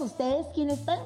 [0.00, 0.98] ustedes quienes están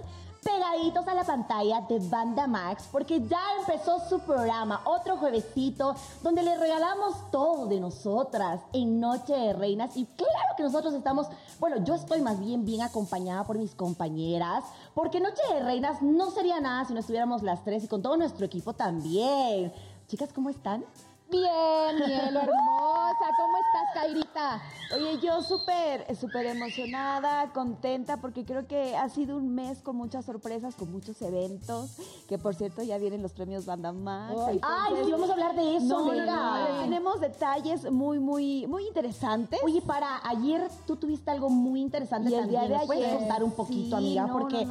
[0.44, 6.42] pegaditos a la pantalla de Banda Max porque ya empezó su programa, otro juevesito, donde
[6.42, 9.96] le regalamos todo de nosotras en Noche de Reinas.
[9.96, 11.28] Y claro que nosotros estamos,
[11.58, 14.64] bueno, yo estoy más bien bien acompañada por mis compañeras,
[14.94, 18.16] porque Noche de Reinas no sería nada si no estuviéramos las tres y con todo
[18.16, 19.72] nuestro equipo también.
[20.08, 20.84] Chicas, ¿cómo están?
[21.30, 23.26] Bien, Mielo, hermosa.
[23.36, 24.62] ¿Cómo estás, Kairita?
[24.94, 30.24] Oye, yo súper, súper emocionada, contenta, porque creo que ha sido un mes con muchas
[30.26, 31.96] sorpresas, con muchos eventos,
[32.28, 34.34] que por cierto ya vienen los premios Banda Max.
[34.62, 36.68] Ay, sí, vamos a hablar de eso, No, no, venga.
[36.68, 39.58] no, tenemos detalles muy, muy, muy interesantes.
[39.64, 43.18] Oye, para ayer tú tuviste algo muy interesante Y el día de ¿Nos puedes ayer,
[43.18, 44.28] contar un poquito, sí, amiga?
[44.30, 44.68] Porque.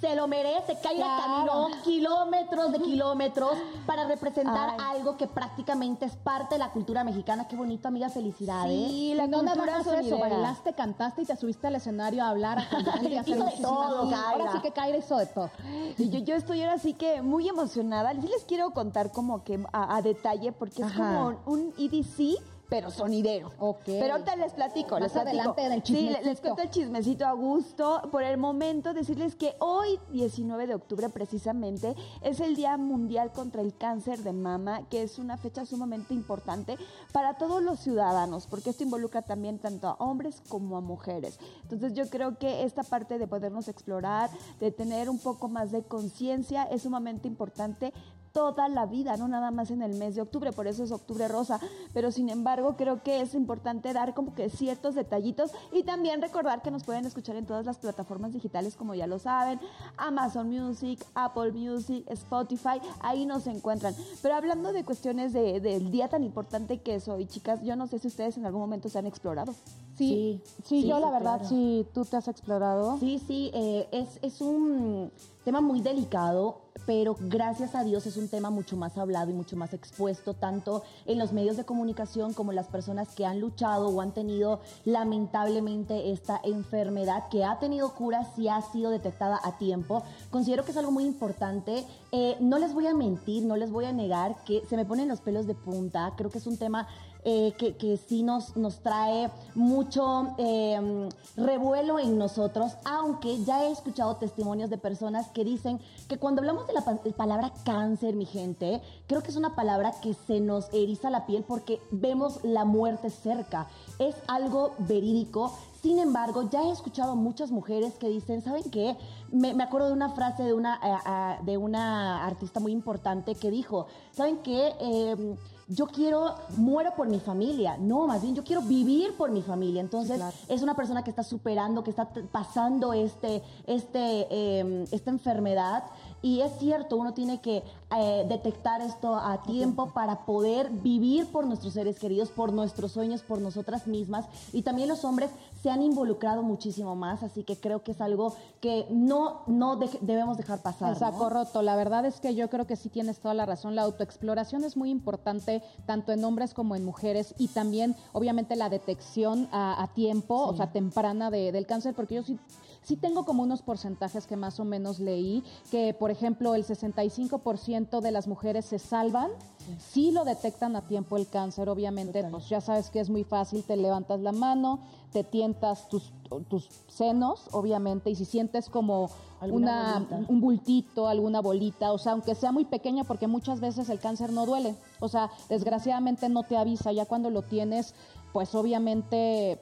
[0.00, 0.76] Se lo merece.
[0.82, 1.22] Kaira Claro.
[1.22, 3.52] caminó kilómetros de kilómetros
[3.86, 4.96] para representar Ay.
[4.98, 7.46] algo que prácticamente es parte de la cultura mexicana.
[7.48, 8.08] Qué bonito, amiga.
[8.08, 8.72] Felicidades.
[8.90, 12.28] Sí, la no nada cultura más eso, bailaste, cantaste y te subiste al escenario a
[12.28, 14.20] hablar, a cantar y a hacer Hizo de muchísimas todo, cosas.
[14.20, 14.30] Kaira.
[14.44, 15.50] Ahora sí que Kaira hizo de todo.
[15.98, 18.12] Y yo, yo estoy ahora sí que muy emocionada.
[18.12, 22.38] Sí les quiero contar como que a, a detalle, porque es como un EDC,
[22.70, 23.50] pero sonidero.
[23.58, 23.80] Ok.
[23.84, 25.28] Pero ahorita les platico, Más les platico.
[25.52, 28.00] adelante del Sí, le- les cuento el chismecito a gusto.
[28.12, 33.60] Por el momento, decirles que hoy, 19 de octubre precisamente, es el Día Mundial contra
[33.60, 36.78] el Cáncer de Mama, que es una fecha sumamente importante
[37.12, 41.38] para todos los ciudadanos, porque esto involucra también tanto a hombres como a mujeres.
[41.62, 45.82] Entonces yo creo que esta parte de podernos explorar, de tener un poco más de
[45.82, 47.92] conciencia, es sumamente importante
[48.32, 51.26] toda la vida, no nada más en el mes de octubre, por eso es octubre
[51.28, 51.58] rosa,
[51.92, 56.62] pero sin embargo creo que es importante dar como que ciertos detallitos y también recordar
[56.62, 59.58] que nos pueden escuchar en todas las plataformas digitales como ya lo saben,
[59.96, 63.94] Amazon Music, Apple Music, Spotify, ahí nos encuentran.
[64.22, 67.86] Pero hablando de cuestiones de- del día tan importante que es hoy, chicas, yo no
[67.86, 69.54] sé si ustedes en algún momento se han explorado.
[70.00, 71.48] Sí, Sí, sí, sí, yo sí, la verdad, claro.
[71.48, 72.98] sí, tú te has explorado.
[72.98, 75.10] Sí, sí, eh, es, es un
[75.44, 79.56] tema muy delicado, pero gracias a Dios es un tema mucho más hablado y mucho
[79.56, 84.00] más expuesto, tanto en los medios de comunicación como las personas que han luchado o
[84.00, 90.02] han tenido lamentablemente esta enfermedad que ha tenido cura si ha sido detectada a tiempo.
[90.30, 91.84] Considero que es algo muy importante.
[92.12, 95.08] Eh, no les voy a mentir, no les voy a negar que se me ponen
[95.08, 96.12] los pelos de punta.
[96.16, 96.86] Creo que es un tema
[97.24, 104.16] eh, que, sí nos, nos trae mucho eh, revuelo en nosotros, aunque ya he escuchado
[104.16, 108.80] testimonios de personas que dicen que cuando hablamos de la pa- palabra cáncer, mi gente,
[109.06, 113.10] creo que es una palabra que se nos eriza la piel porque vemos la muerte
[113.10, 113.66] cerca.
[113.98, 115.52] Es algo verídico.
[115.82, 118.96] Sin embargo, ya he escuchado muchas mujeres que dicen, ¿saben qué?
[119.32, 123.34] Me, me acuerdo de una frase de una, eh, ah, de una artista muy importante
[123.34, 124.74] que dijo, ¿saben qué?
[124.78, 125.36] Eh,
[125.70, 127.76] yo quiero, muero por mi familia.
[127.78, 129.80] No, más bien yo quiero vivir por mi familia.
[129.80, 130.34] Entonces, claro.
[130.48, 135.84] es una persona que está superando, que está pasando este, este, eh, esta enfermedad.
[136.22, 137.62] Y es cierto, uno tiene que
[137.96, 143.22] eh, detectar esto a tiempo para poder vivir por nuestros seres queridos, por nuestros sueños,
[143.22, 144.26] por nosotras mismas.
[144.52, 145.30] Y también los hombres
[145.62, 149.98] se han involucrado muchísimo más, así que creo que es algo que no, no dej-
[150.00, 150.92] debemos dejar pasar.
[150.92, 151.30] El saco ¿no?
[151.30, 151.62] roto.
[151.62, 153.74] La verdad es que yo creo que sí tienes toda la razón.
[153.74, 158.68] La autoexploración es muy importante tanto en hombres como en mujeres y también, obviamente, la
[158.68, 162.38] detección a, a tiempo, o sea, temprana de- del cáncer, porque yo sí,
[162.82, 168.00] sí tengo como unos porcentajes que más o menos leí, que, por ejemplo, el 65%
[168.00, 169.30] de las mujeres se salvan
[169.78, 173.62] si lo detectan a tiempo el cáncer, obviamente, pues ya sabes que es muy fácil,
[173.62, 174.80] te levantas la mano,
[175.12, 176.12] te tientas tus,
[176.48, 179.10] tus senos, obviamente, y si sientes como
[179.40, 180.32] una, bolita.
[180.32, 184.32] un bultito, alguna bolita, o sea, aunque sea muy pequeña, porque muchas veces el cáncer
[184.32, 187.94] no duele, o sea, desgraciadamente no te avisa, ya cuando lo tienes,
[188.32, 189.60] pues obviamente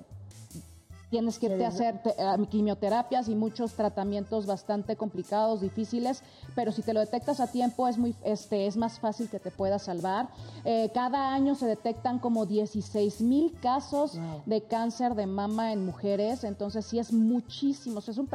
[1.10, 6.22] tienes que hacer te- eh, quimioterapias y muchos tratamientos bastante complicados, difíciles,
[6.54, 9.50] pero si te lo detectas a tiempo es muy este es más fácil que te
[9.50, 10.28] pueda salvar.
[10.64, 14.42] Eh, cada año se detectan como 16 mil casos Wow.
[14.46, 18.28] de cáncer de mama en mujeres, entonces sí es muchísimo, o sea, es un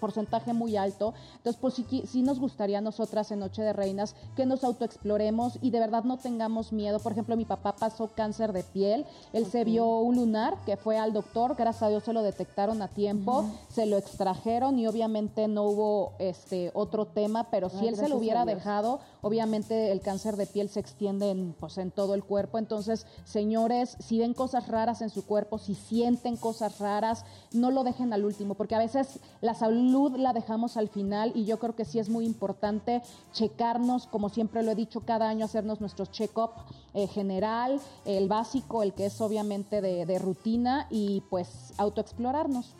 [0.00, 1.14] porcentaje muy alto.
[1.38, 1.74] Entonces, pues
[2.08, 6.04] sí nos gustaría a nosotras en Noche de Reinas que nos autoexploremos y de verdad
[6.04, 6.98] no tengamos miedo.
[7.00, 10.98] Por ejemplo, mi papá pasó cáncer de piel, él se vio un lunar que fue
[10.98, 15.48] al doctor, gracias a Dios se lo detectaron a tiempo, se lo extrajeron y obviamente
[15.48, 20.00] no hubo este otro tema, pero si Ay, él se lo hubiera dejado, obviamente el
[20.00, 22.58] cáncer de piel se extiende en, pues, en todo el cuerpo.
[22.58, 27.84] Entonces, señores, si ven cosas raras en su cuerpo, si sienten cosas raras, no lo
[27.84, 31.74] dejen al último, porque a veces la salud la dejamos al final y yo creo
[31.74, 33.02] que sí es muy importante
[33.32, 36.50] checarnos, como siempre lo he dicho, cada año hacernos nuestro check-up
[36.94, 41.72] eh, general, el básico, el que es obviamente de, de rutina y pues
[42.10, 42.74] autoexplorarnos.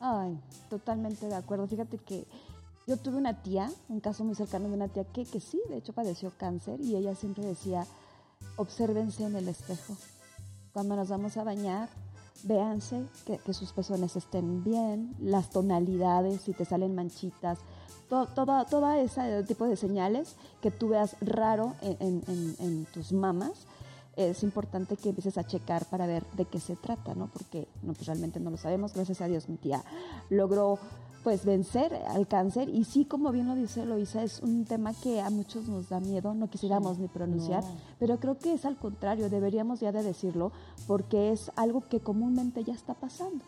[0.00, 0.38] Ay,
[0.68, 1.66] totalmente de acuerdo.
[1.66, 2.26] Fíjate que
[2.86, 5.76] yo tuve una tía, un caso muy cercano de una tía que, que sí, de
[5.76, 7.86] hecho padeció cáncer y ella siempre decía,
[8.56, 9.96] obsérvense en el espejo.
[10.72, 11.88] Cuando nos vamos a bañar,
[12.44, 17.58] véanse que, que sus pezones estén bien, las tonalidades, si te salen manchitas,
[18.08, 23.12] todo, todo, todo ese tipo de señales que tú veas raro en, en, en, tus
[23.12, 23.66] mamas,
[24.16, 27.28] es importante que empieces a checar para ver de qué se trata, ¿no?
[27.28, 28.94] Porque no, pues realmente no lo sabemos.
[28.94, 29.82] Gracias a Dios mi tía
[30.30, 30.78] logró
[31.22, 35.20] pues vencer al cáncer y sí, como bien lo dice Loisa, es un tema que
[35.20, 37.62] a muchos nos da miedo, no quisiéramos ni pronunciar,
[38.00, 40.50] pero creo que es al contrario, deberíamos ya de decirlo
[40.88, 43.44] porque es algo que comúnmente ya está pasando.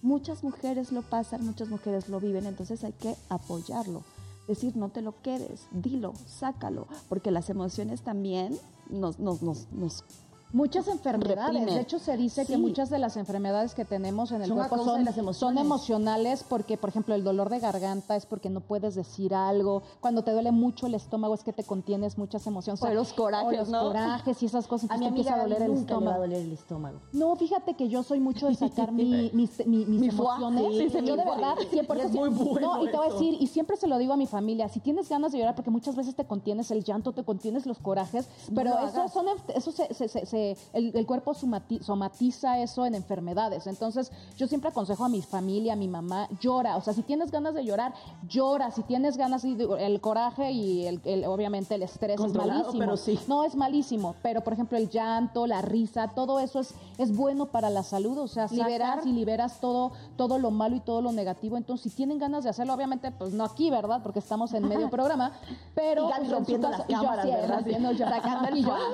[0.00, 4.02] Muchas mujeres lo pasan, muchas mujeres lo viven, entonces hay que apoyarlo.
[4.48, 8.58] Decir, no te lo quedes, dilo, sácalo, porque las emociones también
[8.90, 10.04] nos, nos, nos, nos
[10.52, 11.64] Muchas enfermedades.
[11.66, 15.34] De hecho, se dice que muchas de las enfermedades que tenemos en el cuerpo son,
[15.34, 19.82] son, emocionales porque, por ejemplo, el dolor de garganta es porque no puedes decir algo.
[20.00, 22.82] Cuando te duele mucho el estómago es que te contienes muchas emociones.
[22.82, 24.90] O, los corajes, los corajes y esas cosas.
[24.90, 26.16] A mi empieza a doler el estómago.
[26.16, 26.98] a doler el estómago.
[27.12, 30.92] No, fíjate que yo soy mucho de sacar mi, mis, mis emociones.
[30.92, 32.02] yo de verdad siempre...
[32.02, 34.16] Es muy bueno no, y te voy a decir, y siempre se lo digo a
[34.16, 37.24] mi familia, si tienes ganas de llorar, porque muchas veces te contienes el llanto, te
[37.24, 40.41] contienes los corajes, pero eso, son, eso se, se, se
[40.72, 43.66] el, cuerpo somatiza eso en enfermedades.
[43.66, 46.76] Entonces, yo siempre aconsejo a mi familia, a mi mamá, llora.
[46.76, 47.94] O sea, si tienes ganas de llorar,
[48.28, 48.70] llora.
[48.70, 52.78] Si tienes ganas, el coraje y el, obviamente el estrés es malísimo.
[52.78, 53.18] Pero sí.
[53.28, 57.46] No es malísimo, pero por ejemplo el llanto, la risa, todo eso es, es bueno
[57.46, 58.18] para la salud.
[58.18, 61.56] O sea, liberas y liberas todo, todo lo malo y todo lo negativo.
[61.56, 64.00] Entonces, si tienen ganas de hacerlo, obviamente, pues no aquí, ¿verdad?
[64.02, 65.32] Porque estamos en medio programa,
[65.74, 66.10] pero...
[66.22, 67.64] Y rompiendo las cámaras, ¿verdad?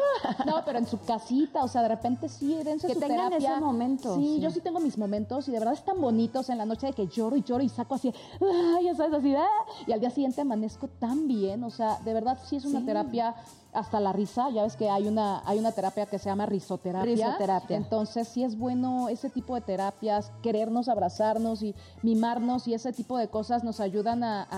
[0.46, 3.60] no, pero en su casita, o sea, de repente sí, dense que su tengan ese
[3.60, 4.16] momento.
[4.16, 6.92] Sí, yo sí tengo mis momentos y de verdad están bonitos en la noche de
[6.92, 9.46] que lloro y lloro y saco así, ay, ya sabes, así, ¡ah!
[9.86, 13.34] y al día siguiente amanezco tan bien, o sea, de verdad sí es una terapia
[13.78, 17.14] hasta la risa, ya ves que hay una, hay una terapia que se llama risoterapia.
[17.14, 17.76] Risoterapia.
[17.76, 23.18] Entonces sí es bueno ese tipo de terapias, querernos abrazarnos y mimarnos y ese tipo
[23.18, 24.48] de cosas nos ayudan a,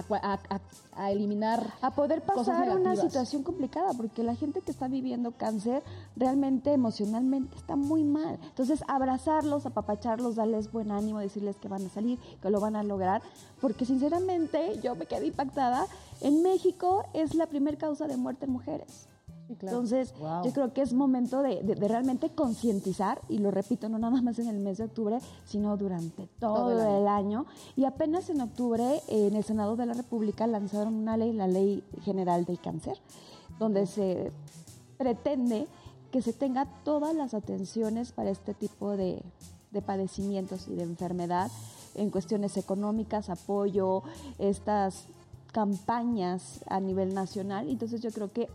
[0.95, 1.75] a, eliminar.
[1.83, 5.83] A poder pasar una situación complicada, porque la gente que está viviendo cáncer
[6.17, 8.39] realmente emocionalmente está muy mal.
[8.43, 12.83] Entonces abrazarlos, apapacharlos, darles buen ánimo, decirles que van a salir, que lo van a
[12.83, 13.23] lograr,
[13.61, 15.87] porque sinceramente yo me quedé impactada.
[16.21, 19.09] En México es la primer causa de muerte en mujeres.
[19.51, 20.15] Entonces,
[20.45, 24.49] yo creo que es momento de, realmente concientizar, y lo repito, no nada más en
[24.49, 27.47] el mes de octubre, sino durante todo, el, año.
[27.75, 31.83] Y apenas en octubre, en el Senado de la República lanzaron una ley, la Ley
[32.05, 32.99] General del Cáncer,
[33.59, 34.31] donde se
[34.97, 35.67] pretende
[36.13, 39.21] que se tenga todas las atenciones para este tipo de,
[39.73, 41.51] de padecimientos y de enfermedad
[41.95, 44.05] en cuestiones económicas, apoyo,
[44.39, 45.07] estas
[45.53, 47.69] campañas a nivel nacional.
[47.69, 48.49] Entonces yo creo que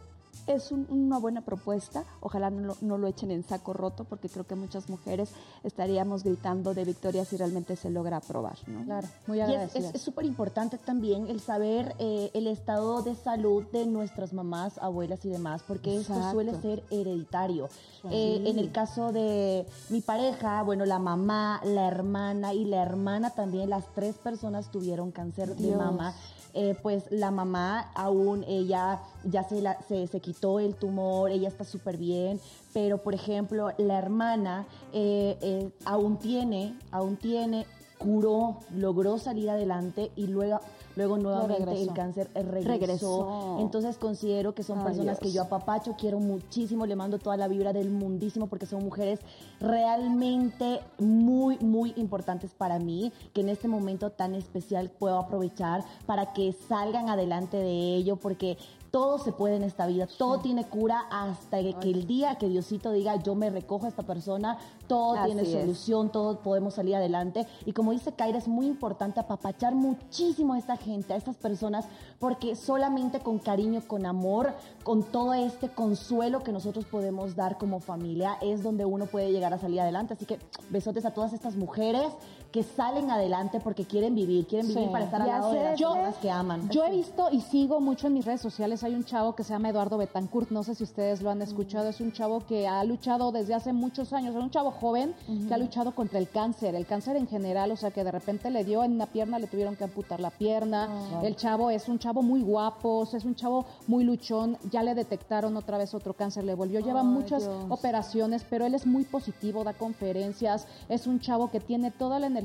[0.47, 2.03] es una buena propuesta.
[2.19, 5.30] Ojalá no lo, echen en saco roto porque creo que muchas mujeres
[5.63, 8.57] estaríamos gritando de victoria si realmente se logra aprobar.
[8.68, 8.83] ¿no?
[8.83, 9.92] Claro, muy agradecida.
[9.94, 15.24] es súper importante también el saber eh, el estado de salud de nuestras mamás, abuelas
[15.25, 17.69] y demás, porque esto suele ser hereditario.
[18.12, 23.31] Eh, en el caso de mi pareja, bueno, la mamá, la hermana y la hermana
[23.31, 26.13] también, las tres personas tuvieron cáncer de mama.
[26.57, 31.65] Eh, pues la mamá aún, ella ya se, la, se, quitó el tumor, ella está
[31.65, 32.39] súper bien,
[32.74, 37.65] pero por ejemplo la hermana eh, eh, aún tiene, aún tiene,
[37.97, 40.62] curó, logró salir adelante y luego
[40.95, 43.57] luego nuevamente el cáncer regresó.
[43.59, 47.73] Entonces considero que son personas que yo apapacho, quiero muchísimo, le mando toda la vibra
[47.73, 49.19] del mundísimo porque son mujeres
[49.59, 56.33] realmente muy, muy importantes para mí, que en este momento tan especial puedo aprovechar para
[56.33, 58.57] que salgan adelante de ello, porque
[58.95, 62.93] todo se puede en esta vida, todo tiene cura hasta que el día que Diosito
[62.93, 67.45] diga yo me recojo a esta persona, todo tiene solución, todo podemos salir adelante.
[67.65, 71.83] Y como dice Kaira, es muy importante apapachar muchísimo a esta gente, a estas personas,
[72.19, 74.53] porque solamente con cariño, con amor,
[74.85, 79.53] con todo este consuelo que nosotros podemos dar como familia, es donde uno puede llegar
[79.53, 80.13] a salir adelante.
[80.13, 82.13] Así que besotes a todas estas mujeres
[82.55, 86.15] que salen adelante porque quieren vivir, quieren vivir para estar al lado de las personas
[86.21, 86.69] que aman.
[86.69, 89.51] Yo he visto y sigo mucho en mis redes sociales hay un chavo que se
[89.51, 92.81] llama Eduardo Betancourt, no sé si ustedes lo han escuchado, es un chavo que ha
[92.85, 95.13] luchado desde hace muchos años, es un chavo joven
[95.50, 98.50] que ha luchado contra el cáncer, el cáncer en general, o sea que de repente
[98.50, 101.21] le dio en una pierna, le tuvieron que amputar la pierna, Ah.
[101.25, 104.81] el chavo es un chavo muy guapo, o sea, es un chavo muy luchón, ya
[104.81, 107.65] le detectaron otra vez otro cáncer, le volvió, lleva muchas Dios.
[107.69, 112.27] operaciones, pero él es muy positivo, da conferencias, es un chavo que tiene toda la
[112.27, 112.44] energía.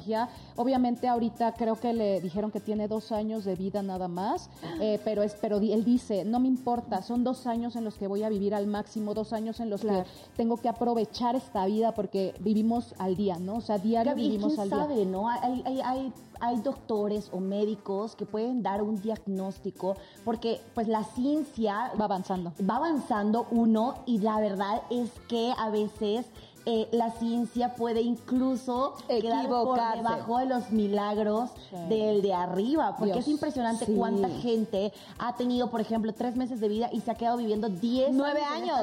[0.56, 4.98] Obviamente ahorita creo que le dijeron que tiene dos años de vida nada más, eh,
[5.04, 8.22] pero es, pero él dice, no me importa, son dos años en los que voy
[8.22, 10.04] a vivir al máximo, dos años en los Claro.
[10.04, 13.56] que tengo que aprovechar esta vida porque vivimos al día, ¿no?
[13.56, 14.78] O sea, diario Gaby, vivimos quién al día.
[14.78, 15.28] sabe, ¿no?
[15.28, 21.04] Hay, hay, hay, hay doctores o médicos que pueden dar un diagnóstico porque pues la
[21.04, 22.52] ciencia Va avanzando.
[22.68, 26.26] va avanzando uno y la verdad es que a veces
[26.72, 31.76] eh, la ciencia puede incluso quedar por debajo de los milagros Sí.
[31.88, 33.94] del de arriba, porque Dios, es impresionante sí.
[33.96, 37.68] cuánta gente ha tenido, por ejemplo, tres meses de vida y se ha quedado viviendo
[37.68, 38.78] diez Nueve en años,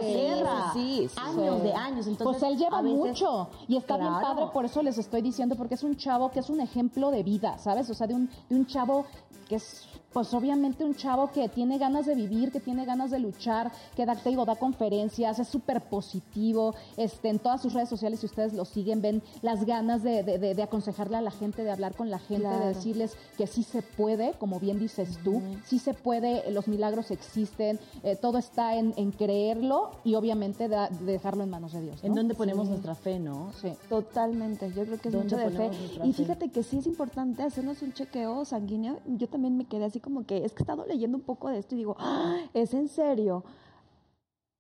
[0.74, 2.08] sí, sí, años de años.
[2.08, 5.56] Entonces, pues él lleva veces- mucho y está bien padre, por eso les estoy diciendo,
[5.56, 7.90] porque es un chavo que es un ejemplo de vida, ¿sabes?
[7.90, 9.06] O sea, de un, de un chavo
[9.48, 9.86] que es,
[10.18, 14.04] pues obviamente un chavo que tiene ganas de vivir, que tiene ganas de luchar, que
[14.04, 18.26] da, te digo, da conferencias, es súper positivo, este, en todas sus redes sociales, si
[18.26, 21.70] ustedes lo siguen, ven las ganas de, de- de- de aconsejarle a la gente, de
[21.70, 22.62] hablar con la gente, Claro.
[22.66, 27.12] de decirles que sí se puede, como bien dices tú, sí se puede, los milagros
[27.12, 32.04] existen, eh, todo está en, en creerlo y obviamente de dejarlo en manos de Dios.
[32.04, 33.52] ¿En dónde ponemos nuestra fe, no?
[33.62, 33.72] Sí.
[33.88, 35.70] Totalmente, yo creo que es ¿Dónde mucho de fe.
[36.04, 36.24] Y fe?
[36.24, 38.98] fíjate que sí es importante hacernos un chequeo sanguíneo.
[39.06, 41.58] Yo también me quedé así como que, es que he estado leyendo un poco de
[41.58, 43.44] esto y digo, "Ah, ¿es en serio?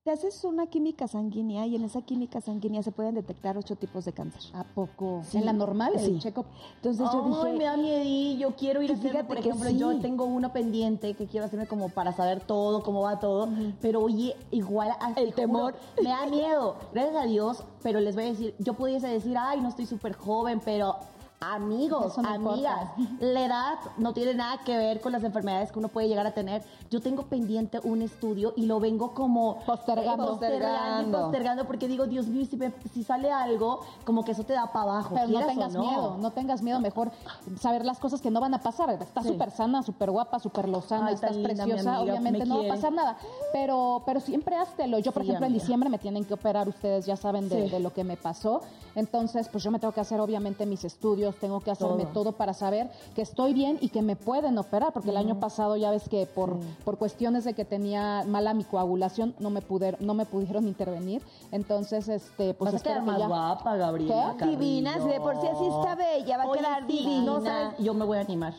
[0.03, 4.03] Te haces una química sanguínea y en esa química sanguínea se pueden detectar ocho tipos
[4.03, 4.41] de cáncer.
[4.53, 5.21] ¿A poco?
[5.23, 5.37] Sí.
[5.37, 5.93] ¿En la normal?
[5.95, 6.19] el Sí.
[6.19, 6.43] checo?
[6.77, 9.77] Entonces yo Ay, dije, me da miedillo, quiero ir a hacerme, por ejemplo, sí.
[9.77, 13.47] yo tengo uno pendiente que quiero hacerme como para saber todo, cómo va todo,
[13.81, 15.75] pero oye, igual a- te El temor.
[16.01, 19.61] me da miedo, gracias a Dios, pero les voy a decir, yo pudiese decir, ay,
[19.61, 20.95] no estoy súper joven, pero
[21.39, 23.25] amigos, no amigas, importa.
[23.25, 26.31] la edad no tiene nada que ver con las enfermedades que uno puede llegar a
[26.33, 26.63] tener.
[26.89, 30.25] Yo tengo pendiente un estudio y lo vengo como Postergando.
[30.27, 34.43] postergando, y postergando, porque digo, Dios mío, si, me- si sale algo, como que eso
[34.43, 35.13] te da para abajo.
[35.13, 37.11] Pero no tengas miedo, no tengas miedo, mejor
[37.59, 38.89] saber las cosas que no van a pasar.
[38.89, 39.29] Estás Sí.
[39.33, 42.65] súper sana, súper guapa, súper lozana, Ay, estás linda, preciosa, amiga, obviamente me no va
[42.65, 43.17] a pasar nada.
[43.53, 44.97] Pero, pero siempre háztelo.
[44.99, 47.69] Yo, por Sí, ejemplo, en diciembre me tienen que operar, ustedes ya saben de, Sí.
[47.69, 48.61] de lo que me pasó.
[48.95, 52.13] Entonces, pues yo me tengo que hacer obviamente mis estudios, tengo que hacerme Todo.
[52.13, 55.75] todo, para saber que estoy bien y que me pueden operar, porque el año pasado
[55.77, 60.05] ya ves que por, por cuestiones de que tenía mala mi coagulación no me pudieron,
[60.05, 61.21] no me pudieron intervenir.
[61.51, 64.35] Entonces, este, pues Vas a quedar que más ya- guapa, Gabriela.
[64.39, 67.23] Divina, si de por sí así está bella, va a quedar divina.
[67.25, 68.53] no sabes, yo me voy a animar.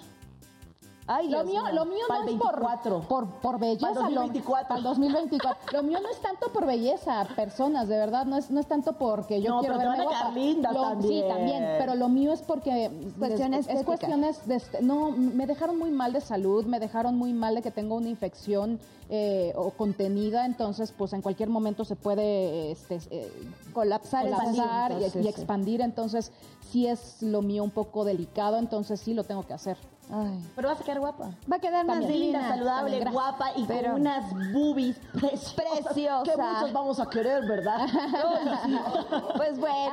[1.11, 1.73] Ay, Lo Dios mío, mío.
[1.73, 3.01] lo mío no es por, 24.
[3.09, 3.89] por, por belleza.
[3.95, 4.69] Lo- 2024.
[4.69, 5.73] para el 2024.
[5.73, 8.93] Lo mío no es tanto por belleza, personas, de verdad, no es, no es tanto
[8.93, 10.35] porque yo No, quiero pero te verme van a guapa.
[10.39, 11.29] linda Lo- Sí, también.
[11.29, 15.91] también, pero lo mío es porque Cuestión es, es cuestiones de no, me dejaron muy
[15.91, 20.45] mal de salud, me dejaron muy mal de que tengo una infección eh, o contenida,
[20.45, 23.33] entonces pues en cualquier momento se puede este, eh,
[23.73, 26.33] Colapsar colapsar y, sí, expandir, entonces
[26.71, 29.79] sí es lo mío un poco delicado, entonces sí lo tengo que hacer.
[30.11, 30.41] Ay.
[30.57, 31.31] Pero vas a quedar guapa.
[31.51, 32.49] Va a quedar más divina.
[32.49, 35.55] saludable, También, guapa y Pero- con unas boobies preciosas.
[35.55, 36.23] Preciosa.
[36.25, 37.87] Que muchos vamos a querer, ¿verdad?
[39.37, 39.91] Pues bueno,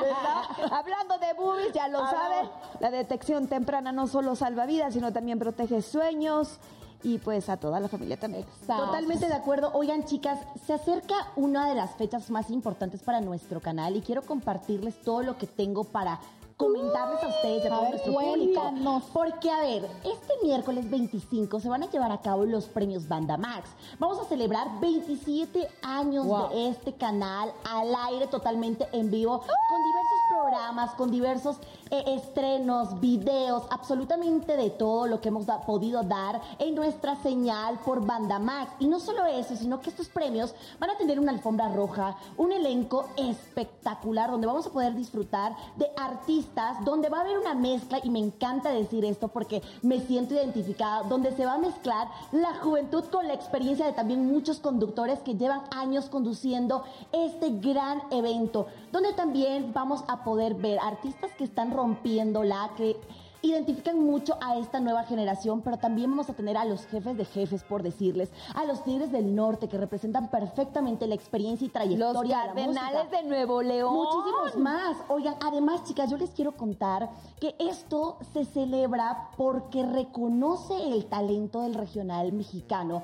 [0.00, 0.72] ¿verdad?
[0.72, 2.50] Hablando de boobies, ya lo Ah, saben,
[2.80, 6.58] la detección temprana no solo salva vidas, sino también protege sueños
[7.02, 8.44] y pues a toda la familia también.
[8.60, 8.86] Exacto.
[8.86, 9.70] Totalmente de acuerdo.
[9.74, 14.22] Oigan, chicas, se acerca una de las fechas más importantes para nuestro canal y quiero
[14.22, 16.18] compartirles todo lo que tengo para
[16.58, 19.02] comentarles a ustedes y a A todo ver, nuestro público.
[19.14, 23.36] Porque, a ver, este miércoles 25 se van a llevar a cabo los premios Banda
[23.38, 23.70] Max.
[23.98, 26.48] Vamos a celebrar 27 años Wow.
[26.50, 31.56] de este canal al aire totalmente en vivo, con diversos programas, con diversos
[31.90, 37.78] eh, estrenos, videos, absolutamente de todo lo que hemos da- podido dar en nuestra señal
[37.84, 38.72] por Banda Max.
[38.80, 42.50] Y no solo eso, sino que estos premios van a tener una alfombra roja, un
[42.52, 46.47] elenco espectacular donde vamos a poder disfrutar de artistas,
[46.84, 51.02] donde va a haber una mezcla, y me encanta decir esto porque me siento identificada,
[51.04, 55.34] donde se va a mezclar la juventud con la experiencia de también muchos conductores que
[55.34, 61.72] llevan años conduciendo este gran evento, donde también vamos a poder ver artistas que están
[61.72, 62.96] rompiéndola, que
[63.42, 67.24] identifican mucho a esta nueva generación, pero también vamos a tener a los jefes de
[67.24, 72.12] jefes, por decirles, a los tigres del norte que representan perfectamente la experiencia y trayectoria
[72.12, 73.22] Los de la cardenales música.
[73.22, 73.94] de Nuevo León.
[73.94, 74.96] Muchísimos más.
[75.08, 81.62] Oigan, además, chicas, yo les quiero contar que esto se celebra porque reconoce el talento
[81.62, 83.02] del regional mexicano.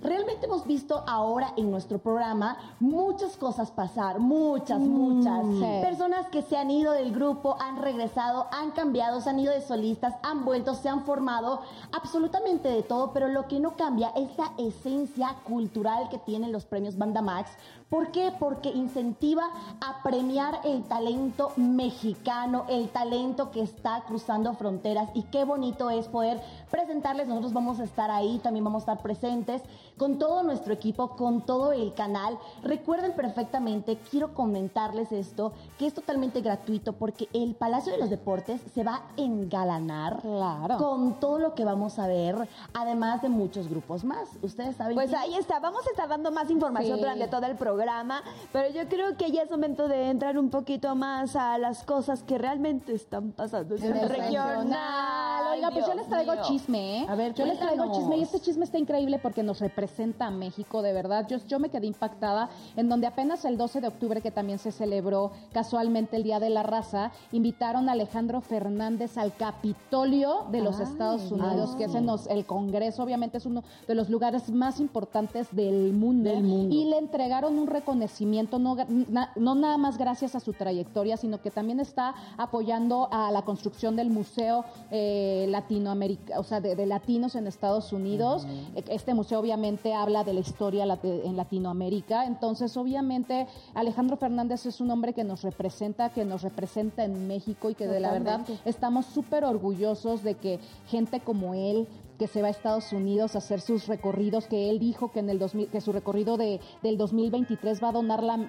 [0.00, 5.44] Realmente hemos visto ahora en nuestro programa muchas cosas pasar, muchas, muchas.
[5.58, 5.80] sí.
[5.82, 9.60] Personas que se han ido del grupo, han regresado, han cambiado, se han ido de
[9.60, 14.28] solistas, han vuelto, se han formado, absolutamente de todo, pero lo que no cambia es
[14.38, 17.50] la esencia cultural que tienen los premios Banda Max.
[17.88, 18.32] ¿Por qué?
[18.38, 19.48] Porque incentiva
[19.80, 26.06] a premiar el talento mexicano, el talento que está cruzando fronteras y qué bonito es
[26.06, 26.40] poder
[26.70, 27.28] presentarles.
[27.28, 29.62] Nosotros vamos a estar ahí, también vamos a estar presentes
[29.98, 32.38] con todo nuestro equipo, con todo el canal.
[32.62, 38.60] Recuerden perfectamente, quiero comentarles esto, que es totalmente gratuito porque el Palacio de los Deportes
[38.74, 40.78] se va a engalanar Claro.
[40.78, 44.28] con todo lo que vamos a ver, además de muchos grupos más.
[44.42, 47.00] Ustedes saben Pues que- ahí está, vamos a estar dando más información Sí.
[47.02, 50.94] durante todo el programa, pero yo creo que ya es momento de entrar un poquito
[50.94, 54.48] más a las cosas que realmente están pasando en el regional.
[54.56, 55.27] regional.
[55.58, 56.42] Oiga, pues yo les traigo mío.
[56.46, 57.06] chisme, ¿eh?
[57.08, 60.30] A ver, yo les traigo chisme y este chisme está increíble porque nos representa a
[60.30, 61.26] México, de verdad.
[61.28, 64.72] Yo, yo me quedé impactada en donde apenas el 12 de octubre, que también se
[64.72, 70.78] celebró casualmente el Día de la Raza, invitaron a Alejandro Fernández al Capitolio de los
[70.78, 74.08] Ay, Estados Unidos, ay, que es en los- el Congreso, obviamente es uno de los
[74.08, 76.30] lugares más importantes del mundo.
[76.30, 76.74] Del mundo.
[76.74, 81.16] Y le entregaron un reconocimiento, no, ga- na- no nada más gracias a su trayectoria,
[81.16, 86.76] sino que también está apoyando a la construcción del Museo eh, Latinoamérica, o sea, de,
[86.76, 88.46] de latinos en Estados Unidos.
[88.74, 92.26] Eh, Este museo obviamente habla de la historia en Latinoamérica.
[92.26, 97.70] Entonces, obviamente, Alejandro Fernández es un hombre que nos representa, que nos representa en México
[97.70, 101.86] y que de la verdad estamos súper orgullosos de que gente como él
[102.18, 105.30] que se va a Estados Unidos a hacer sus recorridos, que él dijo que en
[105.30, 108.40] el 2000, que su recorrido de, del 2023 va a donar la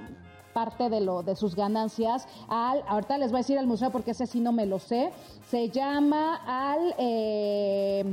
[0.60, 4.12] parte de lo de sus ganancias al ahorita les voy a decir el museo porque
[4.12, 5.12] ese sí no me lo sé
[5.50, 8.04] se llama al eh,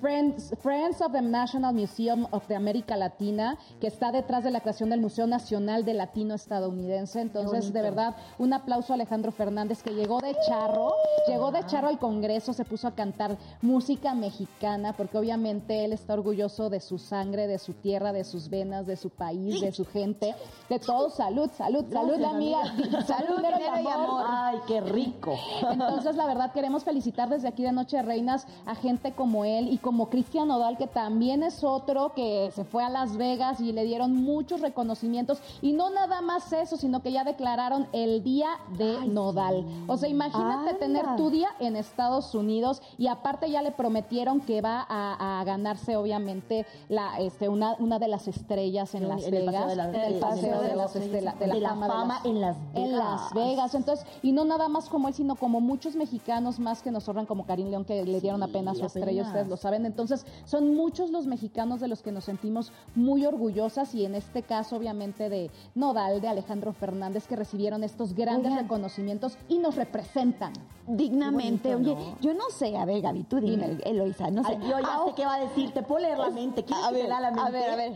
[0.00, 4.60] Friends, Friends of the National Museum of the América Latina, que está detrás de la
[4.60, 7.20] creación del Museo Nacional de Latino Estadounidense.
[7.20, 10.92] Entonces, de verdad, un aplauso a Alejandro Fernández, que llegó de charro,
[11.26, 16.12] llegó de charro al Congreso, se puso a cantar música mexicana, porque obviamente él está
[16.12, 19.86] orgulloso de su sangre, de su tierra, de sus venas, de su país, de su
[19.86, 20.34] gente,
[20.68, 21.08] de todo.
[21.08, 22.60] Salud, salud, salud, Gracias, amiga.
[22.60, 23.02] amiga.
[23.02, 24.24] Salud, dinero y amor.
[24.28, 25.38] Ay, qué rico.
[25.70, 29.78] Entonces, la verdad, queremos felicitar desde aquí de Noche Reinas a gente como él y
[29.86, 33.84] como Cristian Nodal, que también es otro que se fue a Las Vegas y le
[33.84, 35.38] dieron muchos reconocimientos.
[35.62, 39.64] Y no nada más eso, sino que ya declararon el Día de Nodal.
[39.86, 44.60] O sea, imagínate tener tu día en Estados Unidos y aparte ya le prometieron que
[44.60, 49.30] va a, a ganarse, obviamente, la, este, una, una de las estrellas en, En Las
[49.30, 49.72] Vegas.
[49.72, 52.24] el Paseo de, Paseo las, de la- de la de la fama, de fama las-
[52.26, 53.34] en Las En Las Vegas.
[53.34, 53.74] Vegas.
[53.76, 57.26] Entonces, y no nada más como él, sino como muchos mexicanos más que nos honran,
[57.26, 59.75] como Karim León, que le dieron Sí, apenas su estrella, ustedes lo saben.
[59.84, 64.42] Entonces, son muchos los mexicanos de los que nos sentimos muy orgullosas y en este
[64.42, 68.64] caso, obviamente, de Nodal, de Alejandro Fernández, que recibieron estos grandes Oigan.
[68.64, 70.52] reconocimientos y nos representan.
[70.86, 71.74] Dignamente.
[71.74, 72.20] Bonito, Oye, ¿no?
[72.20, 74.52] yo no sé, a ver, Gaby, tú dime, Eloisa, no sé.
[74.52, 75.72] Ay, yo ya Ah, sé qué va a decir.
[75.72, 76.64] Te puedo leer la mente.
[76.64, 77.50] ¿Quieres A ver, la a mente?
[77.52, 77.92] ver, a ver.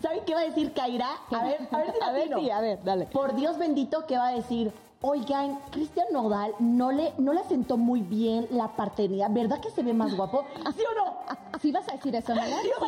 [0.00, 1.08] ¿Saben qué va a decir Kaira?
[1.30, 3.06] A ver, a ver si A ver, sí, a ver, dale.
[3.06, 4.72] Por Dios bendito, ¿qué va a decir?
[5.02, 9.28] Oigan, Cristian Nodal no le, no le sentó muy bien la paternidad.
[9.30, 10.44] ¿Verdad que se ve más guapo?
[10.76, 11.16] ¿Sí o no?
[11.58, 12.60] ¿Sí vas a decir eso, Nela?
[12.60, 12.86] ¿Sí no?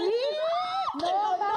[1.00, 1.52] No, no, no.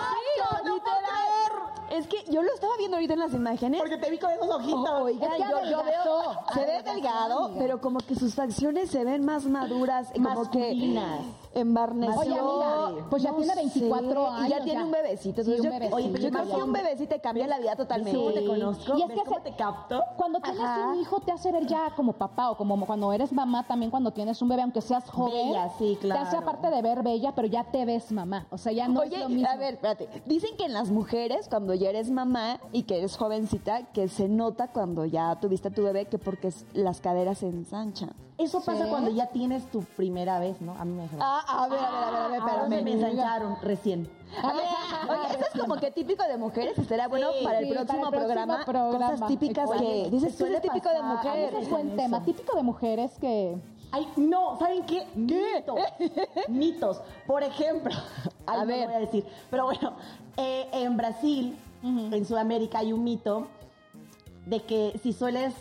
[1.96, 3.80] Es que yo lo estaba viendo ahorita en las imágenes.
[3.80, 5.02] Porque te vi con esos ojitos.
[5.02, 9.46] Oigan, yo, yo veo, se ve delgado, pero como que sus facciones se ven más
[9.46, 11.22] maduras, y como que Masculinas.
[11.56, 12.20] Embarneció.
[12.20, 14.86] Oye, amiga, pues ya No tiene 24 sé, Y ya años, tiene ya.
[14.86, 15.44] un bebecito.
[15.44, 15.96] Sí, un yo, bebecito.
[15.96, 18.18] Oye, pero yo creo que un bebecito te cambia la vida ¿Ves totalmente.
[18.20, 18.98] cómo te conozco?
[18.98, 20.02] Y es ¿Ves que cómo se- te capto?
[20.18, 20.90] Cuando tienes Ajá.
[20.90, 24.12] un hijo te hace ver ya como papá o como cuando eres mamá también cuando
[24.12, 25.50] tienes un bebé, aunque seas joven.
[25.52, 26.38] Bella, sí, Te hace claro.
[26.40, 28.48] aparte de ver bella, pero ya te ves mamá.
[28.52, 29.48] O sea, ya no Oye, es lo mismo.
[29.50, 30.10] a ver, espérate.
[30.26, 34.28] Dicen que en las mujeres, cuando ya eres mamá y que eres jovencita, que se
[34.28, 38.14] nota cuando ya tuviste a tu bebé, que porque las caderas se ensanchan.
[38.38, 38.90] Eso pasa Sí.
[38.90, 40.74] cuando ya tienes tu primera vez, ¿no?
[40.74, 41.22] A mí me dijeron.
[41.24, 42.84] Ah, a ver, a ver, a ver, a ver, espérame.
[42.84, 44.10] me ensancharon recién.
[44.44, 44.64] A ver,
[45.10, 47.72] oye, esto es como que típico de mujeres, y será bueno Sí, para el sí,
[47.74, 49.12] próximo para el próximo programa, programa.
[49.12, 51.40] cosas típicas que dices, tú suele típico de pasar, a mujer.
[51.46, 51.72] Ese es Eso.
[51.72, 53.58] buen tema, típico de mujeres que...
[53.92, 55.08] Ay, no, ¿saben qué?
[55.16, 55.80] Mitos.
[56.50, 57.02] Mitos.
[57.26, 57.94] Por ejemplo,
[58.48, 58.88] A ver.
[58.88, 59.94] voy a decir, pero bueno,
[60.36, 63.48] eh, en Brasil, en Sudamérica hay un mito
[64.46, 65.54] de que si sueles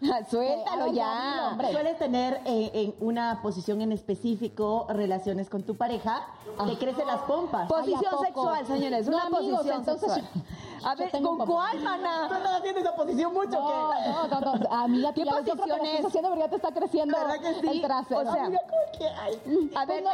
[0.30, 1.48] Suéltalo ya.
[1.50, 6.24] hombre, sueles tener eh, en una posición en específico relaciones con tu pareja,
[6.66, 7.68] te crecen las pompas.
[7.68, 10.44] Posición sexual, señores, No, una amigos, posición entonces- sexual.
[10.84, 12.28] A ver, ¿con cuál, ¿Tú mana?
[12.32, 14.72] estás haciendo esa posición mucho No, que no, no, no.
[14.72, 15.94] Amiga, ¿Qué posición que es?
[15.96, 17.66] estás haciendo porque ya te está creciendo ¿Verdad que sí?
[17.68, 18.20] el trasero.
[18.20, 19.08] O sea, Amiga, ¿cómo que?
[19.08, 19.70] Ay.
[19.74, 20.10] A ver, no,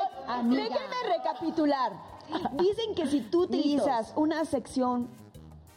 [0.55, 1.93] déjenme recapitular.
[2.53, 5.11] Dicen que si tú utilizas una sección,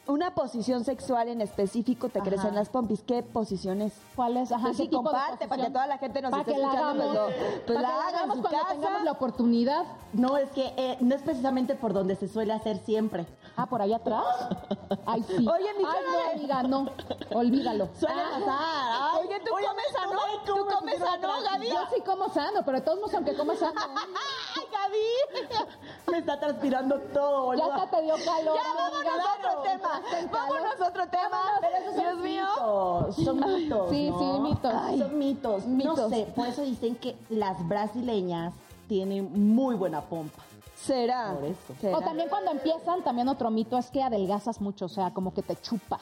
[0.08, 2.30] una posición sexual en específico, te Ajá.
[2.30, 3.02] crecen las pompis.
[3.04, 3.94] ¿Qué posición es?
[4.16, 4.52] ¿Cuál es?
[4.52, 6.68] Ajá, Pues ¿qué sí, comparte, para que toda la gente nos Para esté que la
[6.68, 8.74] escuchando, hagamos, pues, pues para la que la hagan en hagamos su cuando casa.
[8.74, 9.84] tengamos la oportunidad.
[10.14, 13.26] No, es que eh, no es precisamente por donde se suele hacer siempre.
[13.60, 14.24] Ah, por ahí atrás.
[15.08, 15.34] Ay, sí.
[15.34, 16.86] Oye, mi Ay, no, amiga, no.
[17.34, 17.90] Olvídalo.
[18.00, 18.50] Suele pasar.
[18.50, 20.14] Ay, Oye, ¿tú oye, comes no, sano?
[20.14, 21.28] no, ¿Tú ¿cómo comes sano?
[21.44, 21.70] Gaby?
[21.70, 23.82] Yo sí como sano, pero de todos modos, aunque coma sano.
[24.56, 25.66] ¡Ay, Gaby!
[26.12, 28.56] Me está transpirando todo, ya hasta te dio calor.
[28.56, 30.02] Ya, vámonos a otro tema.
[30.32, 31.42] Vámonos a otro tema.
[31.60, 32.46] Pero esos Dios son mío.
[32.46, 33.90] mitos, son mitos.
[33.90, 34.20] Sí, ¿no?
[34.20, 34.74] sí, mitos.
[34.76, 35.66] Ay, son mitos.
[35.66, 35.98] mitos.
[35.98, 38.54] No sé, por eso dicen que las brasileñas
[38.88, 40.44] tienen muy buena pompa.
[40.86, 41.34] ¿Será?
[41.34, 41.76] Por eso.
[41.82, 41.98] ¿Será?
[41.98, 45.42] O también cuando empiezan, también otro mito es que adelgazas mucho, o sea, como que
[45.42, 46.02] te chupas.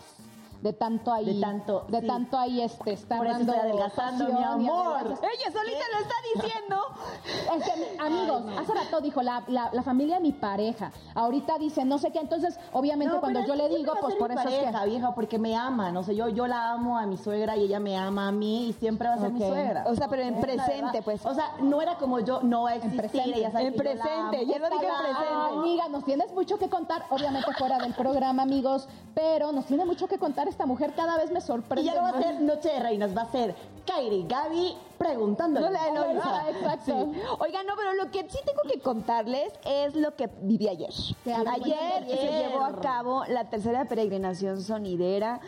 [0.65, 1.25] De tanto ahí.
[1.35, 2.07] De tanto, De sí.
[2.07, 5.01] tanto ahí este, estar Por eso dando estoy adelgazando, mi amor.
[5.03, 6.77] Ella solita lo está diciendo.
[7.55, 10.91] Es que, amigos, hace rato dijo la, la, la familia de mi pareja.
[11.13, 14.39] Ahorita dice no sé qué, entonces, obviamente, No, cuando yo le digo, pues por mi
[14.39, 14.89] eso es que.
[14.89, 17.79] vieja, porque me ama, no sé, yo, yo la amo a mi suegra y ella
[17.79, 19.83] me ama a mí y siempre va a ser mi suegra.
[19.87, 21.23] O sea, pero en presente, pues.
[21.27, 23.37] O sea, no era como yo, no va a existir, presente.
[23.37, 24.31] ella sabe En que yo la presente, amo.
[24.31, 25.25] lo dije en Está presente.
[25.29, 29.85] Ay, amiga, nos tienes mucho que contar, obviamente fuera del programa, amigos, pero nos tiene
[29.85, 31.81] mucho que contar esta mujer, cada vez me sorprende.
[31.81, 33.53] Y ya no va a ser Noche de Reinas, va a ser
[33.85, 35.65] Kairi, Gaby preguntándole.
[35.65, 36.23] No la Eloisa.
[36.25, 37.11] Ah, exacto.
[37.13, 37.19] Sí.
[37.39, 40.91] Oigan, no, pero lo que sí tengo que contarles es lo que viví ayer.
[41.25, 45.41] Ayer se llevó a cabo la tercera peregrinación sonidera,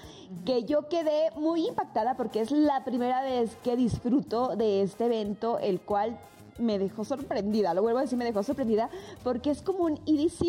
[0.46, 5.58] que yo quedé muy impactada porque es la primera vez que disfruto de este evento,
[5.60, 6.20] el cual
[6.60, 8.90] me dejó sorprendida, lo vuelvo a decir, me dejó sorprendida,
[9.24, 10.46] porque es como un EDC,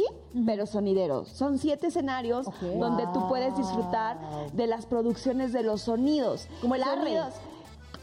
[0.46, 1.24] pero sonidero.
[1.24, 4.18] Son siete escenarios donde tú puedes disfrutar
[4.52, 6.48] de las producciones de los sonidos.
[6.60, 7.18] Como el arre.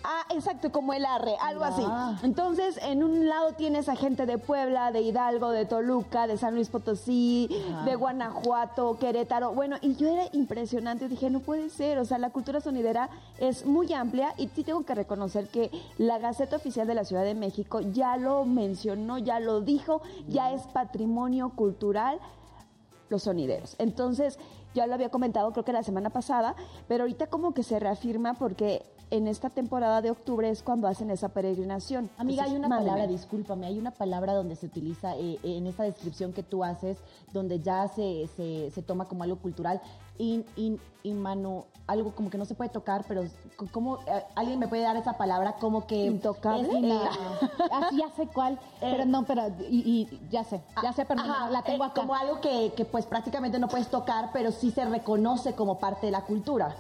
[0.07, 1.81] Ah, exacto, como el arre, algo así.
[1.83, 2.15] Ah.
[2.21, 6.53] Entonces, en un lado tienes a gente de Puebla, de Hidalgo, de Toluca, de San
[6.53, 7.85] Luis Potosí, Ajá.
[7.85, 9.53] de Guanajuato, Querétaro.
[9.53, 13.65] Bueno, y yo era impresionante, dije, no puede ser, o sea, la cultura sonidera es
[13.65, 17.33] muy amplia y sí tengo que reconocer que la Gaceta Oficial de la Ciudad de
[17.33, 22.19] México ya lo mencionó, ya lo dijo, ya es patrimonio cultural
[23.09, 23.75] los sonideros.
[23.79, 24.37] Entonces,
[24.75, 26.55] ya lo había comentado creo que la semana pasada,
[26.87, 31.09] pero ahorita como que se reafirma porque en esta temporada de octubre es cuando hacen
[31.11, 32.09] esa peregrinación.
[32.17, 32.91] Amiga, hay una mándeme.
[32.91, 36.97] palabra, discúlpame, hay una palabra donde se utiliza eh, en esta descripción que tú haces,
[37.31, 39.81] donde ya se, se, se toma como algo cultural,
[40.17, 43.23] in, in, inmanu- algo como que no se puede tocar, pero
[43.71, 43.99] como
[44.35, 46.67] alguien me puede dar esa palabra como que ¿Intocable?
[46.73, 47.09] ina-
[47.71, 51.49] Así ya sé cuál, pero no, pero y, y ya sé, ya sé, pero no,
[51.49, 52.01] la tengo eh, acá.
[52.01, 56.07] Como algo que, que, pues prácticamente no puedes tocar, pero sí se reconoce como parte
[56.07, 56.75] de la cultura.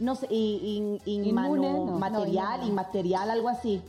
[0.00, 1.84] No sé, in, in- Inmune, no.
[1.98, 3.80] material, No, inmaterial, algo así.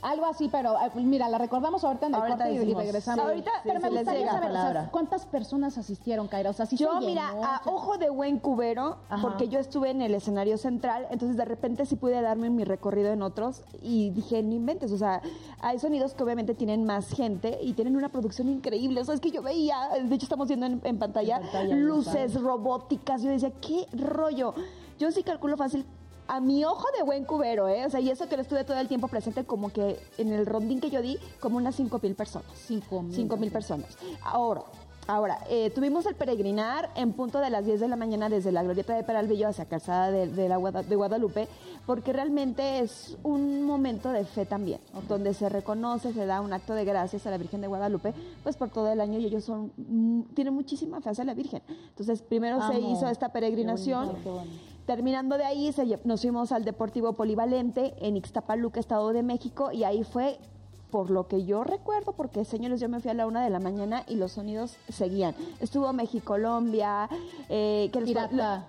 [0.00, 3.24] Algo así, pero eh, mira, la recordamos ahorita en el Ahorita corte y- regresamos.
[3.24, 4.88] Sí, Ahorita pero sí, me gustaría saber, o sea.
[4.90, 6.50] ¿cuántas personas asistieron, Kaira?
[6.50, 9.22] O sea, Yo, mira, llenó, a ojo de buen cubero, Ajá.
[9.22, 13.12] porque yo estuve en el escenario central, entonces de repente sí pude darme mi recorrido
[13.12, 15.22] en otros y dije, no inventes, o sea,
[15.60, 19.22] hay sonidos que obviamente tienen más gente y tienen una producción increíble, o sea, es
[19.22, 23.30] que yo veía, de hecho estamos viendo en, en pantalla, En pantalla, luces robóticas, yo
[23.30, 24.52] decía, qué rollo.
[24.98, 25.84] Yo sí calculo fácil
[26.26, 27.84] a mi ojo de buen cubero, ¿eh?
[27.86, 30.46] O sea, y eso que lo estuve todo el tiempo presente, como que en el
[30.46, 32.50] rondín que yo di, como unas cinco mil personas.
[32.54, 33.14] Cinco mil.
[33.14, 33.96] Cinco mil personas.
[34.22, 34.62] Ahora,
[35.06, 38.62] ahora eh, tuvimos el peregrinar en punto de las 10 de la mañana desde la
[38.62, 41.46] Glorieta de Peralvillo hacia Calzada de, de la Guada- de Guadalupe,
[41.84, 46.72] porque realmente es un momento de fe también, donde se reconoce, se da un acto
[46.72, 49.72] de gracias a la Virgen de Guadalupe, pues por todo el año y ellos son
[49.76, 51.60] mm, tienen muchísima fe hacia la Virgen.
[51.90, 54.06] Entonces, primero se hizo esta peregrinación.
[54.08, 54.73] Qué bonito, qué bonito.
[54.86, 60.04] Terminando de ahí, nos fuimos al Deportivo Polivalente en Ixtapaluca, Estado de México, y ahí
[60.04, 60.38] fue,
[60.90, 63.60] por lo que yo recuerdo, porque señores, yo me fui a la una de la
[63.60, 65.34] mañana y los sonidos seguían.
[65.60, 67.08] Estuvo Mexicolombia,
[67.48, 68.66] eh, que Pirata.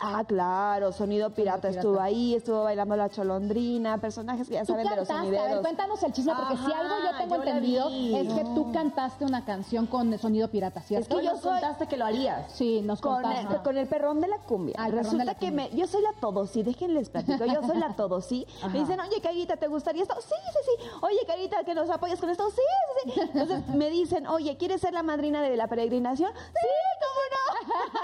[0.00, 4.96] Ah, claro, sonido pirata estuvo ahí, estuvo bailando la cholondrina, personajes que ya saben de
[4.96, 5.60] los cantaste, a ver, sonideros.
[5.62, 8.16] cuéntanos el chisme, porque si algo yo tengo yo entendido vi.
[8.16, 11.14] es que tú cantaste una canción con sonido pirata, ¿cierto?
[11.14, 12.52] Es que yo nos soy- contaste que lo harías.
[12.52, 13.54] Sí, nos con contaste.
[13.54, 14.74] el, con el perrón de la cumbia.
[14.78, 15.68] Ah, Resulta la que cumbia.
[15.70, 18.46] me, yo soy la todo, sí, déjenles platico, yo soy la todo, sí.
[18.72, 20.14] Me dicen, oye, Carita, ¿te gustaría esto?
[20.20, 20.88] Sí, sí, sí.
[21.02, 22.48] Oye, Carita, ¿que nos apoyas con esto?
[22.50, 22.56] Sí,
[23.04, 23.20] sí, sí.
[23.32, 26.32] Entonces me dicen, oye, ¿quieres ser la madrina de la peregrinación?
[26.34, 26.68] Sí,
[27.00, 27.44] ¿cómo no?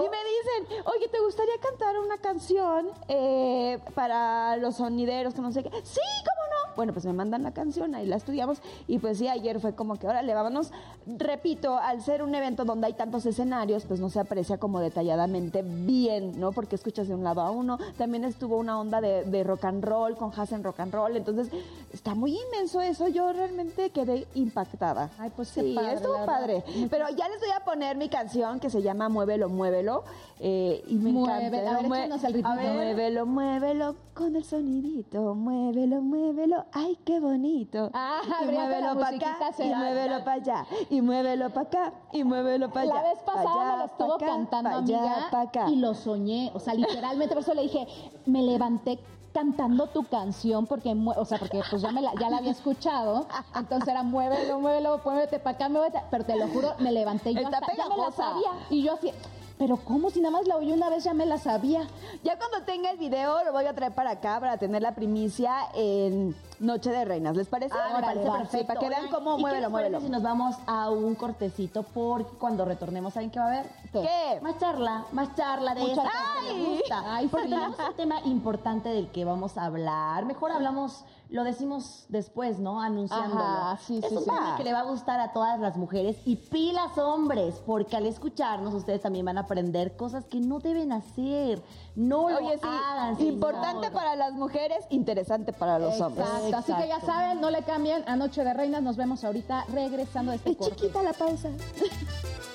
[0.00, 5.52] Y me dicen, oye, ¿te gustaría cantar una canción eh, para los sonideros que no
[5.52, 5.70] sé qué?
[5.82, 6.76] Sí, ¿cómo no?
[6.76, 9.98] Bueno, pues me mandan la canción, ahí la estudiamos y pues sí, ayer fue como
[9.98, 10.70] que, órale, vámonos.
[11.06, 15.62] Repito, al ser un evento donde hay tantos escenarios, pues no se aprecia como detalladamente
[15.62, 16.52] bien, ¿no?
[16.52, 17.78] Porque escuchas de un lado a uno.
[17.98, 21.48] También estuvo una onda de, de rock and roll, con Hassen rock and roll, entonces
[21.92, 25.10] está muy inmenso eso, yo realmente quedé impactada.
[25.18, 26.64] Ay, pues sí, padre, estuvo padre.
[26.88, 30.04] Pero ya les voy a poner mi canción que se llama Muévelo, Muévelo.
[30.38, 31.70] eh, y me Mueve- encanta.
[31.70, 32.48] a ver, Mue- échanos el ritmito.
[32.48, 35.34] a ver, Muévelo, muévelo con el sonidito.
[35.34, 36.64] Muévelo, muévelo.
[36.72, 37.90] Ay, qué bonito.
[37.94, 39.36] Ah, y muévelo para acá.
[39.58, 40.66] Y muévelo para allá.
[40.90, 41.92] Y muévelo para acá.
[42.12, 42.94] Y muévelo para allá.
[42.94, 45.68] La vez pasada allá, me lo estuvo acá, cantando, allá, amiga, acá.
[45.70, 46.50] y lo soñé.
[46.54, 47.86] O sea, literalmente, por eso le dije,
[48.26, 48.98] me levanté
[49.32, 53.28] cantando tu canción porque o sea porque pues ya me la, ya la había escuchado
[53.54, 57.34] entonces era muévelo muévelo muévete para acá muévete pero te lo juro me levanté y
[57.36, 59.12] yo hasta- ya me la sabía y yo así
[59.60, 61.86] pero cómo si nada más la oí una vez ya me la sabía
[62.24, 65.54] Ya cuando tenga el video lo voy a traer para acá para tener la primicia
[65.74, 67.36] en Noche de Reinas.
[67.36, 67.74] ¿Les parece?
[67.74, 68.66] Ah, me parece Va, perfecto.
[68.66, 70.00] para que vean cómo ¿y qué muévelo, les muévelo.
[70.00, 73.66] Si nos vamos a un cortecito, porque cuando retornemos, ¿saben qué va a haber?
[73.92, 74.40] ¿Qué?
[74.42, 76.12] Más charla, más charla de esa charla.
[76.40, 77.02] que les gusta.
[77.06, 80.24] Ay, porque tenemos un tema importante del que vamos a hablar.
[80.26, 82.80] Mejor hablamos, lo decimos después, ¿no?
[82.80, 83.40] Anunciándolo.
[83.40, 84.30] Ajá, sí, es sí, un sí.
[84.30, 88.06] tema que le va a gustar a todas las mujeres y pilas hombres, porque al
[88.06, 91.62] escucharnos ustedes también van a aprender cosas que no deben hacer.
[91.94, 93.16] No Oye, lo sí, hagan.
[93.16, 93.34] señor.
[93.34, 96.26] importante para las mujeres, interesante para los hombres.
[96.26, 96.56] Exacto.
[96.56, 100.30] así que ya saben no le cambien a Noche de Reinas nos vemos ahorita regresando
[100.32, 101.50] de este Es corte chiquita la pausa.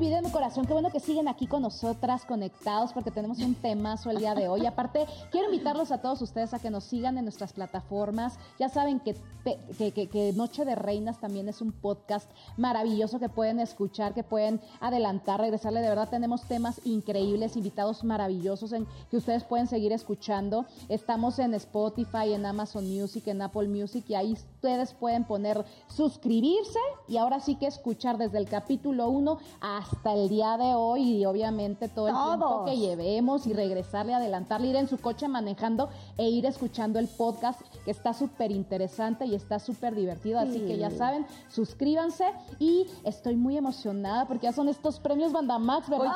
[0.00, 3.56] mi y mi corazón, qué bueno que siguen aquí con nosotras conectados porque tenemos un
[3.56, 4.64] temazo el día de hoy.
[4.64, 8.38] Aparte, quiero invitarlos a todos ustedes a que nos sigan en nuestras plataformas.
[8.60, 14.14] Ya saben que- que Noche de Reinas también es un podcast maravilloso que pueden escuchar,
[14.14, 15.80] que pueden adelantar, regresarle.
[15.80, 20.66] De verdad, tenemos temas increíbles, invitados maravillosos en que ustedes pueden seguir escuchando.
[20.88, 26.78] Estamos en Spotify, en Amazon Music, en Apple Music y ahí ustedes pueden poner suscribirse
[27.08, 31.26] y ahora sí que escuchar desde el capítulo 1 hasta el día de hoy y
[31.26, 36.28] obviamente todo el tiempo que llevemos y regresarle, adelantarle, ir en su coche manejando e
[36.28, 40.38] ir escuchando el podcast que está súper interesante y está súper divertido.
[40.38, 42.24] Así que ya saben, suscríbanse
[42.58, 46.12] y estoy muy emocionada porque ya son estos premios Bandamax, ¿verdad?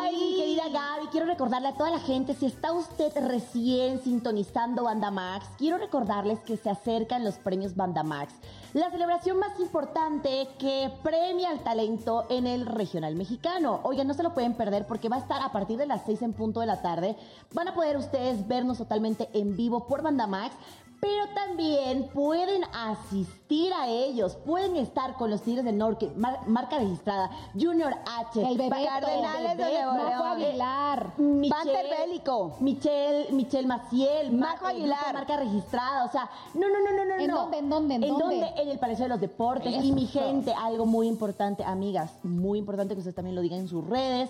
[0.00, 5.46] Ay, querida Gaby, quiero recordarle a toda la gente, si está usted recién sintonizando Bandamax,
[5.58, 8.32] quiero recordarles que se acercan los premios Bandamax,
[8.72, 13.80] la celebración más importante que premia al talento en el regional mexicano.
[13.82, 16.22] Oigan, no se lo pueden perder porque va a estar a partir de las 6
[16.22, 17.16] en punto de la tarde.
[17.52, 20.54] Van a poder ustedes vernos totalmente en vivo por Bandamax.
[21.00, 26.78] Pero también pueden asistir a ellos, pueden estar con los Tigres del Norte, mar- marca
[26.78, 30.42] registrada, Junior H, El Bebeto, Cardenales de Nuevo Marco León.
[30.42, 31.12] Aguilar.
[31.16, 32.56] Banter Bélico.
[32.60, 35.14] Michelle, Michelle Maciel, Majo Mar- eh, Aguilar.
[35.14, 37.36] marca registrada, o sea, no, no, no, no, no, ¿En no.
[37.38, 38.52] dónde, en dónde, en dónde?
[38.58, 39.82] En el Palacio de los Deportes.
[39.82, 43.68] Y mi gente, algo muy importante, amigas, muy importante que ustedes también lo digan en
[43.68, 44.28] sus redes.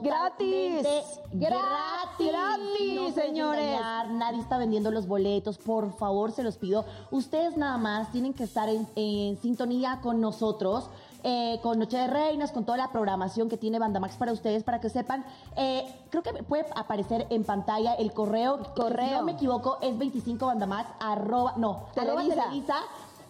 [0.00, 1.20] Totalmente Gratis.
[1.32, 3.64] gratis, Gratis, No señores.
[3.64, 6.84] engañar, Nadie está vendiendo los boletos, por favor, se los pido.
[7.10, 10.88] Ustedes nada más tienen que estar en, en sintonía con nosotros.
[11.24, 14.80] eh, con Noche de Reinas, con toda la programación que tiene Bandamax para ustedes, para
[14.80, 15.24] que sepan.
[15.54, 18.58] Eh, creo que puede aparecer en pantalla el correo.
[18.74, 19.06] Correo.
[19.06, 22.74] Si no me equivoco, es 25 bandamax, arroba, no, arroba Televisa.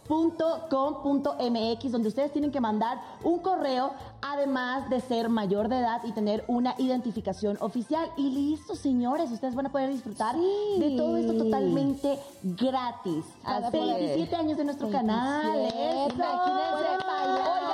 [0.02, 5.28] Televisa punto com punto mx donde ustedes tienen que mandar un correo además de ser
[5.28, 9.90] mayor de edad y tener una identificación oficial y listo señores ustedes van a poder
[9.90, 13.72] disfrutar de todo esto totalmente gratis es.
[13.72, 16.08] 27 años de nuestro canal ¿eh?
[16.08, 17.71] 27, imagínense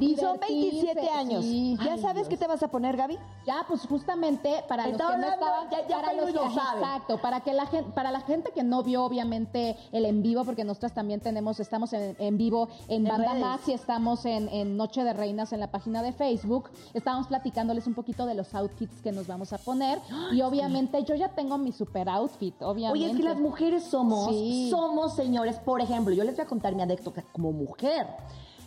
[0.00, 1.44] y son 27 años.
[1.44, 1.76] sí.
[1.84, 2.28] ¿Ya Ay, sabes Dios.
[2.28, 3.18] qué te vas a poner, Gaby?
[3.46, 7.18] Ya, pues justamente para los que no estaban, ya- ya para los lo que- exacto,
[7.18, 10.64] para que la gente, para la gente que no vio obviamente el en vivo, porque
[10.64, 13.68] nosotras también tenemos, estamos en, en vivo en, En Banda redes.
[13.68, 16.70] Y estamos en, en Noche de Reinas en la página de Facebook.
[16.94, 19.98] Estábamos platicándoles un poquito de los outfits que nos vamos a poner
[20.32, 23.04] y obviamente yo ya tengo mi super outfit, obviamente.
[23.04, 24.68] Oye, es que las mujeres somos, Sí.
[24.70, 25.58] somos señores.
[25.58, 28.06] Por ejemplo, yo les voy a contar mi anécdota como mujer.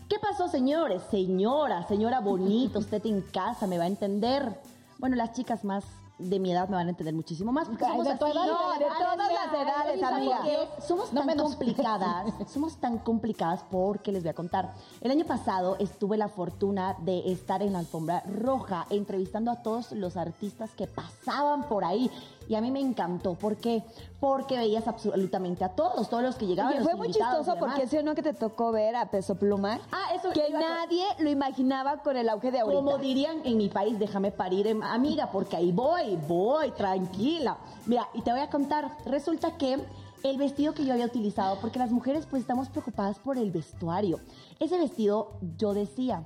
[0.10, 1.04] ¿Qué pasó, señores?
[1.12, 4.60] Señora, señora bonita, usted en casa me va a entender.
[4.98, 5.84] Bueno, las chicas más
[6.18, 7.68] de mi edad me van a entender muchísimo más.
[7.68, 8.36] Porque somos de tu así.
[8.36, 10.40] edad, No, de todas las edades, amiga.
[10.86, 14.74] Somos No tan complicadas, somos tan complicadas porque les voy a contar.
[15.00, 19.92] El año pasado estuve la fortuna de estar en la alfombra roja entrevistando a todos
[19.92, 22.10] los artistas que pasaban por ahí.
[22.50, 23.36] Y a mí me encantó.
[23.36, 23.84] ¿Por qué?
[24.20, 26.72] Porque veías absolutamente a todos, todos los que llegaban.
[26.74, 29.36] Oye, los fue muy chistoso porque sí o no que te tocó ver a Peso
[29.36, 29.80] Pluma.
[29.92, 32.82] Ah, eso Que nadie lo imaginaba con el auge de ahorita.
[32.82, 37.60] Como dirían en mi país, déjame parir, em- amiga, porque ahí voy, voy, tranquila.
[37.86, 39.78] Mira, y te voy a contar, resulta que
[40.24, 44.20] el vestido que yo había utilizado, porque las mujeres pues estamos preocupadas por el vestuario.
[44.60, 46.24] Ese vestido, yo decía,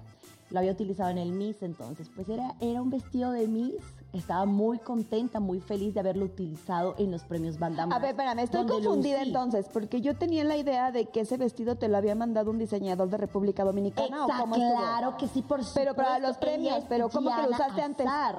[0.51, 3.83] lo había utilizado en el Miss, entonces pues era, era un vestido de Miss.
[4.13, 8.39] Estaba muy contenta, muy feliz de haberlo utilizado en los premios Banda A ver, espérame,
[8.39, 12.13] estoy confundida entonces, porque yo tenía la idea de que ese vestido te lo había
[12.13, 14.25] mandado un diseñador de República Dominicana.
[14.25, 14.77] ¿o Exacto, cómo estuvo?
[14.77, 15.79] claro que sí, por supuesto.
[15.79, 18.05] Pero para los premios, pero ¿cómo que lo usaste antes?
[18.05, 18.37] Azar.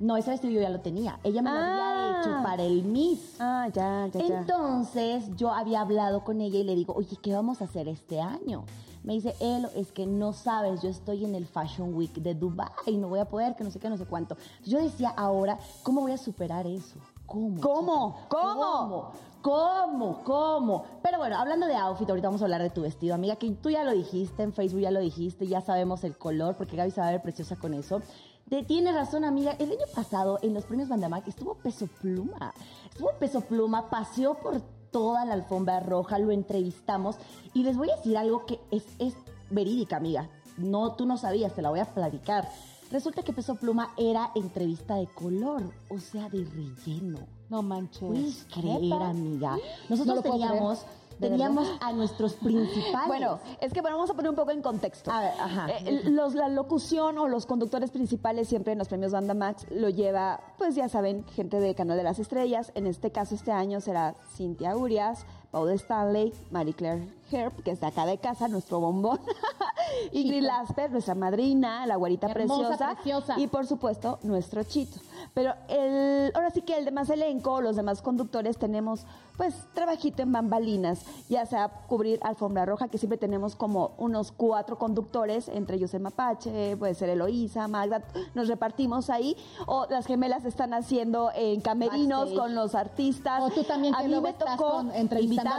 [0.00, 1.20] No, ese vestido yo ya lo tenía.
[1.22, 1.92] Ella me lo Ah.
[2.10, 3.36] había hecho para el Miss.
[3.38, 4.38] Ah, ya, ya, ya.
[4.40, 8.20] Entonces yo había hablado con ella y le digo, oye, ¿qué vamos a hacer este
[8.20, 8.64] año?
[9.04, 12.96] Me dice, él, es que no sabes, yo estoy en el Fashion Week de Dubai,
[12.96, 14.34] no voy a poder, que no sé qué, no sé cuánto.
[14.64, 16.96] Yo decía, ahora, ¿cómo voy a superar eso?
[17.26, 17.60] ¿Cómo?
[17.60, 18.16] ¿Cómo?
[18.28, 19.12] ¿Cómo?
[19.42, 20.24] ¿Cómo?
[20.24, 20.84] ¿Cómo?
[21.02, 23.68] Pero bueno, hablando de outfit, ahorita vamos a hablar de tu vestido, amiga, que tú
[23.68, 27.02] ya lo dijiste, en Facebook ya lo dijiste, ya sabemos el color, porque Gaby se
[27.02, 28.00] va a ver preciosa con eso.
[28.46, 29.52] De, tiene razón, amiga.
[29.58, 32.54] El año pasado, en los premios Bandamac, estuvo Peso Pluma.
[32.90, 34.62] Estuvo Peso Pluma, paseó por
[34.94, 37.16] toda la alfombra roja, lo entrevistamos.
[37.52, 39.14] Y les voy a decir algo que es, es
[39.50, 40.30] verídica, amiga.
[40.56, 42.48] No, tú no sabías, te la voy a platicar.
[42.92, 47.18] Resulta que Peso Pluma era entrevista de color, o sea, de relleno.
[47.50, 48.02] No manches.
[48.02, 49.08] ¿Puedes creer, ¿Neta?
[49.08, 49.56] amiga?
[49.56, 51.03] No Nosotros puedo teníamos, creer.
[51.18, 53.06] ¿De teníamos a nuestros principales.
[53.06, 55.10] Bueno, es que bueno, vamos a poner un poco en contexto.
[55.10, 55.66] A ver, ajá.
[55.70, 59.88] Eh, los, la locución o los conductores principales siempre en los premios Banda Max lo
[59.88, 62.72] lleva, pues ya saben, gente de Canal de las Estrellas.
[62.74, 67.80] En este caso, este año será Cintia Urias, Paul Stanley, Marie Claire Herb, que es
[67.80, 69.20] de acá de casa, nuestro bombón.
[70.12, 72.94] Ingrid Lasper, nuestra madrina, la Hermosa, preciosa.
[72.94, 73.34] preciosa.
[73.40, 74.98] Y por supuesto, nuestro chito.
[75.32, 79.04] Pero el, ahora sí que el demás elenco, los demás conductores, tenemos
[79.36, 84.78] pues trabajito en bambalinas, ya sea cubrir alfombra roja, que siempre tenemos como unos cuatro
[84.78, 90.44] conductores, entre ellos el Mapache, puede ser Eloísa, Magda, nos repartimos ahí, o las gemelas
[90.44, 92.38] están haciendo en camerinos Backstage.
[92.38, 93.42] con los artistas.
[93.42, 94.92] O tú también, a mí me tocó con-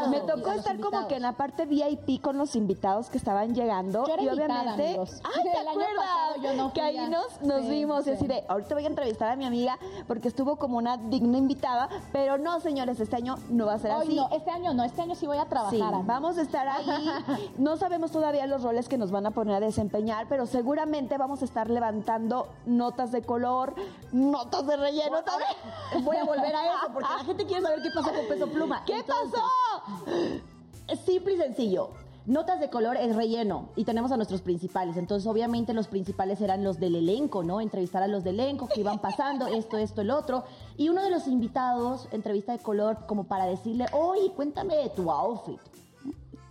[0.10, 4.06] me tocó estar como que en la parte VIP con los invitados que estaban llegando
[4.06, 5.22] Yo era y invitada, obviamente, amigos.
[5.24, 6.42] ay, ¿te acuerdas?
[6.44, 8.10] yo no que ahí nos, nos Sí, vimos y sí.
[8.12, 11.88] así de, ahorita voy a entrevistar a mi amiga porque estuvo como una digna invitada,
[12.12, 14.16] pero no, señores, este año no va a ser Ay, así.
[14.16, 15.72] no, este año no, este año sí voy a trabajar.
[15.72, 17.10] Sí, vamos a estar ahí.
[17.58, 21.42] No sabemos todavía los roles que nos van a poner a desempeñar, pero seguramente vamos
[21.42, 23.76] a estar levantando notas de color,
[24.12, 26.04] notas de relleno también.
[26.04, 28.84] Voy a volver a eso, porque la gente quiere saber qué pasó con Peso Pluma.
[28.86, 30.55] ¿Qué Entonces, pasó?
[30.88, 31.92] Es simple y sencillo.
[32.26, 34.98] Notas de color es relleno y tenemos a nuestros principales.
[34.98, 37.62] Entonces, obviamente, los principales eran los del elenco, ¿no?
[37.62, 40.44] Entrevistar a los del elenco que iban pasando, esto, esto, el otro.
[40.76, 45.12] Y uno de los invitados, entrevista de color, como para decirle, oye, cuéntame de tu
[45.12, 45.60] outfit.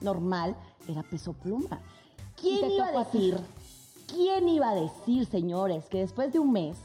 [0.00, 0.54] Normal,
[0.88, 1.80] era peso pluma.
[2.36, 3.38] ¿Quién iba a decir?
[4.06, 6.76] ¿Quién iba a decir, señores, que después de un mes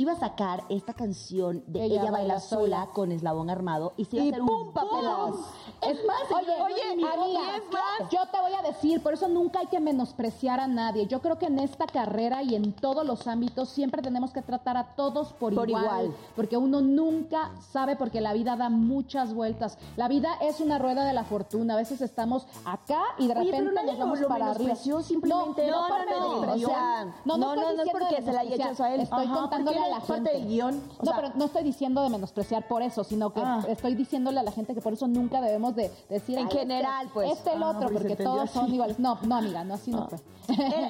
[0.00, 4.24] iba a sacar esta canción de Ella, baila sola con eslabón armado y se iba
[4.24, 5.34] Y a hacer un pum, papelas.
[5.82, 9.60] Es más, Oye, oye, amiga, es más- yo te voy a decir, por eso nunca
[9.60, 11.06] hay que menospreciar a nadie.
[11.06, 14.76] Yo creo que en esta carrera y en todos los ámbitos siempre tenemos que tratar
[14.76, 16.14] a todos por, Por igual, igual.
[16.36, 19.78] porque uno nunca sabe porque la vida da muchas vueltas.
[19.96, 21.74] La vida es una rueda de la fortuna.
[21.74, 24.74] A veces estamos acá y de Oye, repente nos vamos para arriba.
[24.76, 26.70] simplemente no, no, no, guion.
[26.70, 29.00] o sea, no, no, No, no, no es porque se la haya hecho a él.
[29.00, 30.30] Estoy Ajá, contándole a la gente.
[30.32, 33.40] del guion, o no, sea- pero no estoy diciendo de menospreciar por eso, sino que
[33.40, 33.60] Ah.
[33.68, 37.02] estoy diciéndole a la gente que por eso nunca debemos de decir En "Ay, general,
[37.06, 37.32] este, pues.
[37.32, 38.98] Este el Ah, otro, porque se porque todos son iguales.
[38.98, 40.18] No, no, amiga, no así no fue.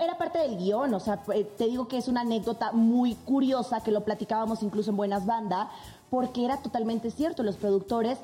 [0.02, 1.22] Era, parte del guion, o sea,
[1.58, 5.68] te digo que es una anécdota muy curiosa que lo platicábamos incluso en Buenas Bandas,
[6.08, 8.18] porque era totalmente cierto, los productores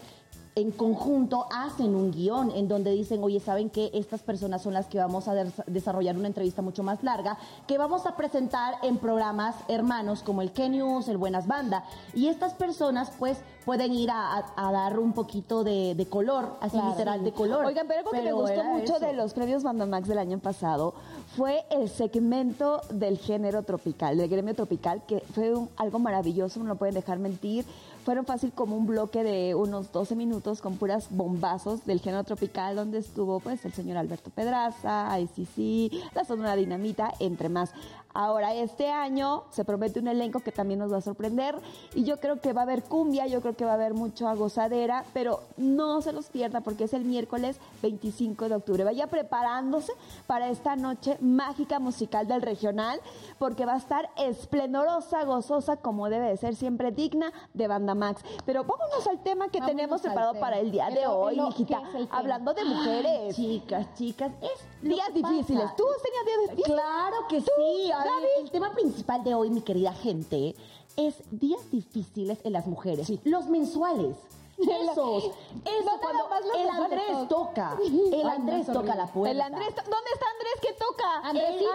[0.57, 4.87] en conjunto hacen un guion en donde dicen, oye, ¿saben que Estas personas son las
[4.87, 8.97] que vamos a des- desarrollar una entrevista mucho más larga, que vamos a presentar en
[8.97, 11.85] programas hermanos como el K-News, el Buenas Banda.
[12.15, 16.57] Y estas personas, pues, pueden ir a, a- a dar un poquito de, de color,
[16.61, 16.89] así Claro.
[16.91, 17.67] literal de color.
[17.67, 19.05] Oigan, pero algo que me gustó mucho eso.
[19.07, 20.95] de los premios Bandamax del año pasado
[21.37, 26.67] fue el segmento del género tropical, del gremio tropical, que fue un- algo maravilloso, no
[26.67, 27.67] lo pueden dejar mentir.
[28.07, 32.77] Fueron fácil como un bloque de unos 12 minutos con puras bombazos del género tropical,
[32.77, 37.73] donde estuvo pues el señor Alberto Pedraza, ICC, la Sonora Dinamita, entre más.
[38.19, 41.55] Ahora, este año se promete un elenco que también nos va a sorprender
[41.95, 44.33] y yo creo que va a haber cumbia, yo creo que va a haber mucha
[44.35, 48.85] gozadera, pero no se los pierda porque es el miércoles 25 de octubre.
[48.85, 49.93] Vaya preparándose
[50.27, 53.01] para esta noche mágica musical del regional
[53.39, 58.23] porque va a estar esplendorosa, gozosa, como debe de ser, siempre digna de Banda Max.
[58.47, 61.83] Pero vámonos al tema que tenemos preparado para el día de hoy, hijita.
[62.11, 63.37] Hablando de mujeres.
[63.37, 65.77] chicas, chicas, es días difíciles.
[65.77, 66.81] ¿Tú tenías días difíciles?
[66.81, 67.93] Claro que sí.
[68.41, 70.55] El tema principal de hoy, mi querida gente,
[70.97, 73.13] es días difíciles en las mujeres.
[73.25, 74.17] Los mensuales.
[74.59, 77.77] Esos, eso cuando el Andrés toca,
[78.13, 79.31] el Andrés toca la puerta.
[79.31, 81.19] El Andrés, ¿dónde está Andrés que toca?
[81.23, 81.71] Andresito,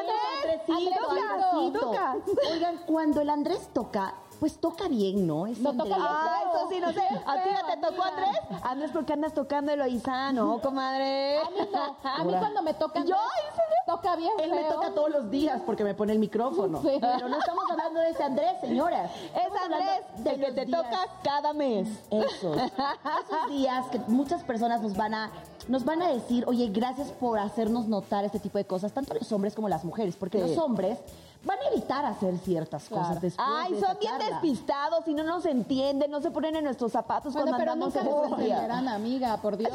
[0.67, 2.17] Andresito, Andresito, toca.
[2.51, 5.45] Oigan, cuando el Andrés toca, pues toca bien, ¿no?
[5.45, 7.01] Es no toca Ah, eso sí, no sé.
[7.27, 8.39] ¿A ti ya te tocó Andrés?
[8.63, 10.33] Andrés, ¿por qué andas tocando Eloísa?
[10.33, 11.37] No, comadre.
[11.37, 12.09] A mí no.
[12.09, 15.61] A mí cuando me toca Andrés, Yo, toca bien Él me toca todos los días
[15.63, 16.81] porque me pone el micrófono.
[16.81, 19.05] Pero no estamos hablando de ese Andrés, señora.
[19.05, 21.87] Es Andrés del que te toca cada mes.
[22.09, 22.55] Eso.
[22.55, 25.31] Esos días que muchas personas nos van a
[25.67, 29.31] nos van a decir, oye, gracias por hacernos notar este tipo de cosas, tanto los
[29.31, 30.97] hombres como las mujeres, porque los hombres
[31.43, 36.11] van a evitar hacer ciertas cosas después Ay, son bien despistados y no nos entienden,
[36.11, 39.71] no se ponen en nuestros zapatos cuando pero andamos nunca nos entenderán, amiga, por Dios.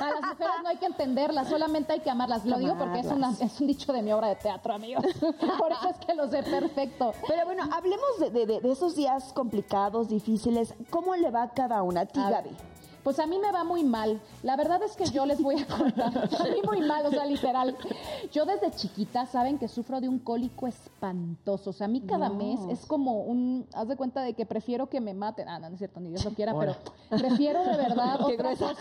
[0.00, 2.44] A las mujeres no hay que entenderlas, solamente hay que amarlas.
[2.44, 3.06] Lo digo porque es,
[3.40, 5.04] es un dicho de mi obra de teatro, amigos.
[5.58, 7.12] por eso es que lo sé perfecto.
[7.26, 10.74] Pero bueno, hablemos de, esos días complicados, difíciles.
[10.90, 12.02] ¿Cómo le va a cada una?
[12.02, 12.50] A ti, Gaby.
[13.02, 14.20] Pues a mí me va muy mal.
[14.42, 16.12] La verdad es que yo les voy a contar.
[16.16, 17.76] A mí muy mal, o sea, literal.
[18.32, 21.70] Yo desde chiquita saben que sufro de un cólico espantoso.
[21.70, 23.66] O sea, a mí cada mes es como un.
[23.74, 25.48] Haz de cuenta de que prefiero que me maten.
[25.48, 26.76] Ah, no, no es cierto, ni Dios lo quiera, pero
[27.10, 28.74] prefiero de verdad otra cosa,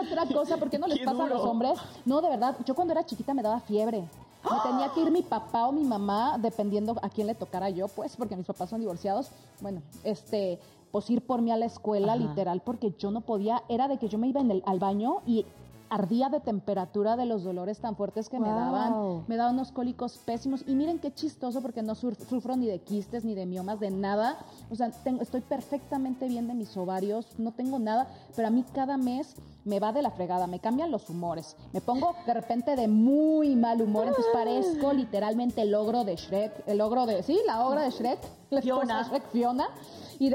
[0.00, 0.56] otra cosa.
[0.56, 1.78] ¿Por qué no les pasa a los hombres?
[2.04, 2.56] No, de verdad.
[2.64, 4.04] Yo cuando era chiquita me daba fiebre.
[4.44, 7.86] Me tenía que ir mi papá o mi mamá, dependiendo a quién le tocara yo,
[7.86, 9.30] pues, porque mis papás son divorciados.
[9.60, 10.58] Bueno, este,
[10.92, 14.08] pues ir por mí a la escuela, literal, porque yo no podía, era de que
[14.08, 15.46] yo me iba en el, al baño y
[15.92, 19.24] ardía de temperatura de los dolores tan fuertes que me daban.
[19.28, 20.64] Me daban unos cólicos pésimos.
[20.66, 24.38] Y miren qué chistoso porque no sufro ni de quistes, ni de miomas, de nada.
[24.70, 24.90] O sea,
[25.20, 29.34] estoy perfectamente bien de mis ovarios, no tengo nada, pero a mí cada mes
[29.66, 31.56] me va de la fregada, me cambian los humores.
[31.74, 36.64] Me pongo de repente de muy mal humor, entonces parezco literalmente el ogro de Shrek,
[36.66, 38.18] el ogro de, sí, la obra de Shrek,
[38.62, 39.02] Fiona.
[39.02, 39.68] Shrek, Fiona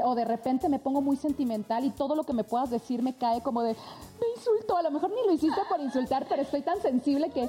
[0.04, 3.14] o de repente me pongo muy sentimental y todo lo que me puedas decir me
[3.14, 6.62] cae como de, me insultó, a lo mejor ni lo hiciste por insultar, pero estoy
[6.62, 7.48] tan sensible que me,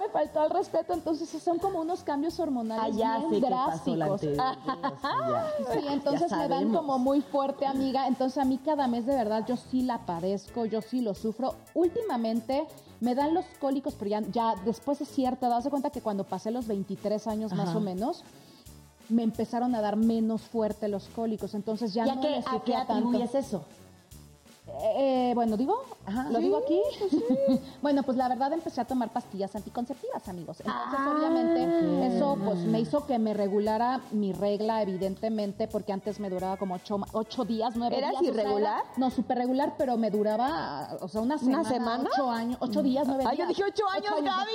[0.00, 4.20] me faltó al respeto, entonces son como unos cambios hormonales bien drásticos.
[4.20, 9.44] sí, entonces me dan como muy fuerte, amiga, entonces a mí cada mes de verdad
[9.46, 11.54] yo sí la padezco, yo sí lo sufro.
[11.74, 12.66] Últimamente
[13.00, 16.50] me dan los cólicos, pero ya, ya después es cierto, das cuenta que cuando pasé
[16.50, 18.24] los 23 años más o menos,
[19.08, 23.34] me empezaron a dar menos fuerte los cólicos, entonces ya, no que, ¿A qué atribuyes
[23.34, 23.64] eso?
[24.82, 25.82] Eh, bueno, digo,
[26.30, 26.80] lo digo aquí.
[27.82, 30.60] bueno, pues la verdad empecé a tomar pastillas anticonceptivas, amigos.
[30.60, 36.20] Entonces, ah, obviamente, eso pues me hizo que me regulara mi regla, evidentemente, porque antes
[36.20, 36.78] me duraba como
[37.12, 38.10] ocho, días, nueve días.
[38.10, 38.82] ¿Eras irregular?
[38.96, 41.60] no, súper regular, pero me duraba, o sea, una semana.
[41.60, 42.10] ¿Una semana?
[42.12, 43.38] Ocho años, ocho días, nueve días.
[43.38, 44.52] yo dije ocho años, Gaby.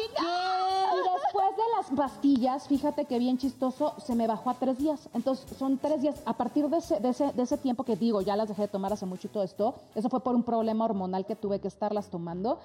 [0.91, 5.09] Y después de las pastillas, fíjate que bien chistoso, se me bajó a tres días.
[5.13, 6.15] Entonces, son tres días.
[6.25, 8.67] A partir de ese, de ese, de ese tiempo que digo, ya las dejé de
[8.67, 11.67] tomar hace mucho y todo esto, eso fue por un problema hormonal que tuve que
[11.67, 12.59] estarlas tomando.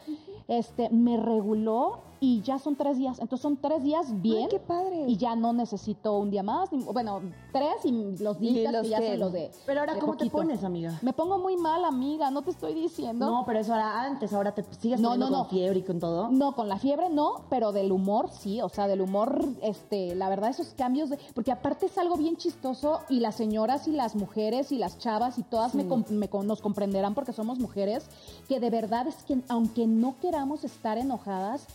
[0.49, 3.19] Este, me reguló y ya son tres días.
[3.19, 4.49] Entonces son tres días bien.
[4.49, 5.05] qué padre.
[5.07, 6.71] Y ya no necesito un día más.
[6.71, 7.21] bueno,
[7.53, 7.93] tres y
[8.23, 9.51] los días que ya se los de.
[9.67, 10.99] Pero ahora, ¿cómo te pones, amiga?
[11.03, 13.27] Me pongo muy mal, amiga, no te estoy diciendo.
[13.27, 16.31] No, pero eso era antes, ahora te sigues no, no, con fiebre y con todo.
[16.31, 18.63] No, con la fiebre no, pero del humor sí.
[18.63, 21.19] O sea, del humor, este, la verdad, esos cambios de.
[21.35, 25.39] Porque aparte es algo bien chistoso y las señoras y las mujeres y las chavas
[25.39, 28.07] y todas me, me, nos comprenderán porque somos mujeres,
[28.49, 31.67] que de verdad es que aunque no queramos estar enojadas,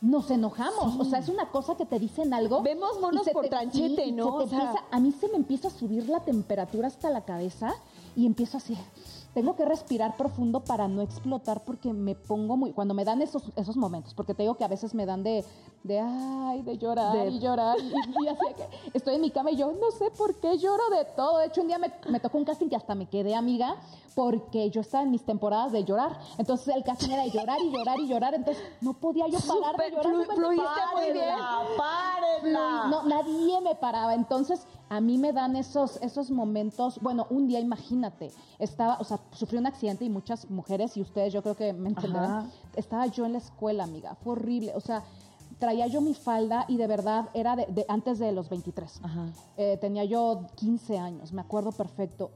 [0.00, 1.00] nos enojamos.
[1.00, 2.62] O sea, es una cosa que te dicen algo.
[2.62, 4.38] Vemos monos por tranchete, ¿no?
[4.90, 7.74] a mí se me empieza a subir la temperatura hasta la cabeza
[8.14, 8.76] y empiezo así
[9.36, 13.42] tengo que respirar profundo para no explotar porque me pongo muy, cuando me dan esos,
[13.54, 15.44] esos momentos, porque te digo que a veces me dan de,
[15.82, 19.70] de ay, de llorar y llorar, y, así que estoy en mi cama y yo
[19.72, 21.36] no sé por qué lloro de todo.
[21.36, 23.76] De hecho, un día me, me tocó un casting que hasta me quedé amiga
[24.14, 26.18] porque yo estaba en mis temporadas de llorar.
[26.38, 29.76] Entonces el casting era de llorar y llorar y llorar, entonces no podía yo parar
[29.76, 30.34] de llorar.
[30.34, 31.34] fluiste muy bien.
[32.54, 34.14] No, nadie me paraba.
[34.14, 39.18] Entonces a mí me dan esos, esos momentos, bueno, un día imagínate, estaba, o sea,
[39.32, 43.26] sufrí un accidente y muchas mujeres, y ustedes yo creo que me entenderán, estaba yo
[43.26, 45.02] en la escuela, amiga, fue horrible, o sea,
[45.58, 49.00] traía yo mi falda y de verdad era de, antes de los 23.
[49.56, 52.30] Eh, tenía yo 15 años, me acuerdo perfecto.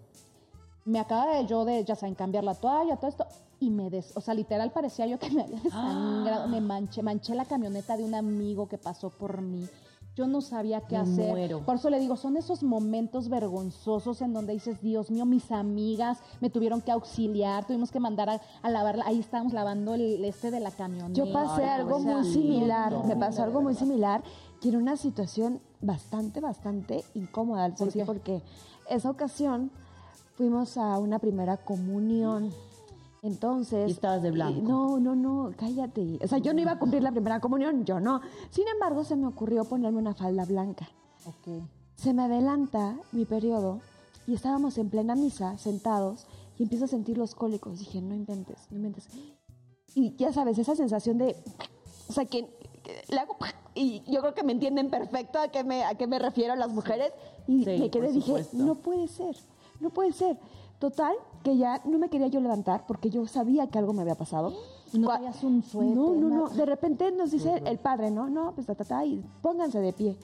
[0.86, 3.26] Me acaba de yo de, ya saben, cambiar la toalla, todo esto,
[3.60, 7.34] y me des, o sea, literal parecía yo que me había desangrado, me manché, manché
[7.34, 9.68] la camioneta de un amigo que pasó por mí
[10.16, 11.56] yo no sabía qué hacer.
[11.64, 16.18] Por eso le digo, son esos momentos vergonzosos en donde dices, Dios mío, mis amigas
[16.40, 20.50] me tuvieron que auxiliar, tuvimos que mandar a, a lavar, ahí estábamos lavando el este
[20.50, 21.12] de la camioneta.
[21.12, 24.22] Yo pasé algo muy similar, me pasó algo muy similar,
[24.60, 28.42] que era una situación bastante, bastante incómoda, ¿Por porque
[28.88, 29.70] esa ocasión
[30.34, 32.50] fuimos a una primera comunión.
[33.22, 33.88] Entonces.
[33.88, 34.60] Y estabas de blanco.
[34.62, 36.18] No, no, no, cállate.
[36.22, 38.20] O sea, yo no iba a cumplir la primera comunión, yo no.
[38.50, 40.88] Sin embargo, se me ocurrió ponerme una falda blanca.
[41.26, 41.62] Ok.
[41.96, 43.80] Se me adelanta mi periodo
[44.26, 47.78] y estábamos en plena misa, sentados, y empiezo a sentir los cólicos.
[47.78, 49.08] Dije, no inventes, no inventes.
[49.94, 51.36] Y ya sabes, esa sensación de.
[52.08, 52.48] O sea, que,
[53.08, 53.36] le hago.
[53.74, 56.70] Y yo creo que me entienden perfecto a qué me, a qué me refiero las
[56.70, 57.12] mujeres.
[57.46, 59.36] Y me quedé, dije, no puede ser,
[59.80, 60.38] no puede ser.
[60.80, 61.14] Total,
[61.44, 64.54] que ya no me quería yo levantar porque yo sabía que algo me había pasado.
[64.94, 65.94] No traías un suéter.
[65.94, 66.48] No, no, no.
[66.48, 68.30] De repente nos dice el padre, ¿no?
[68.30, 70.16] No, pues ta, ta, ta, y pónganse de pie.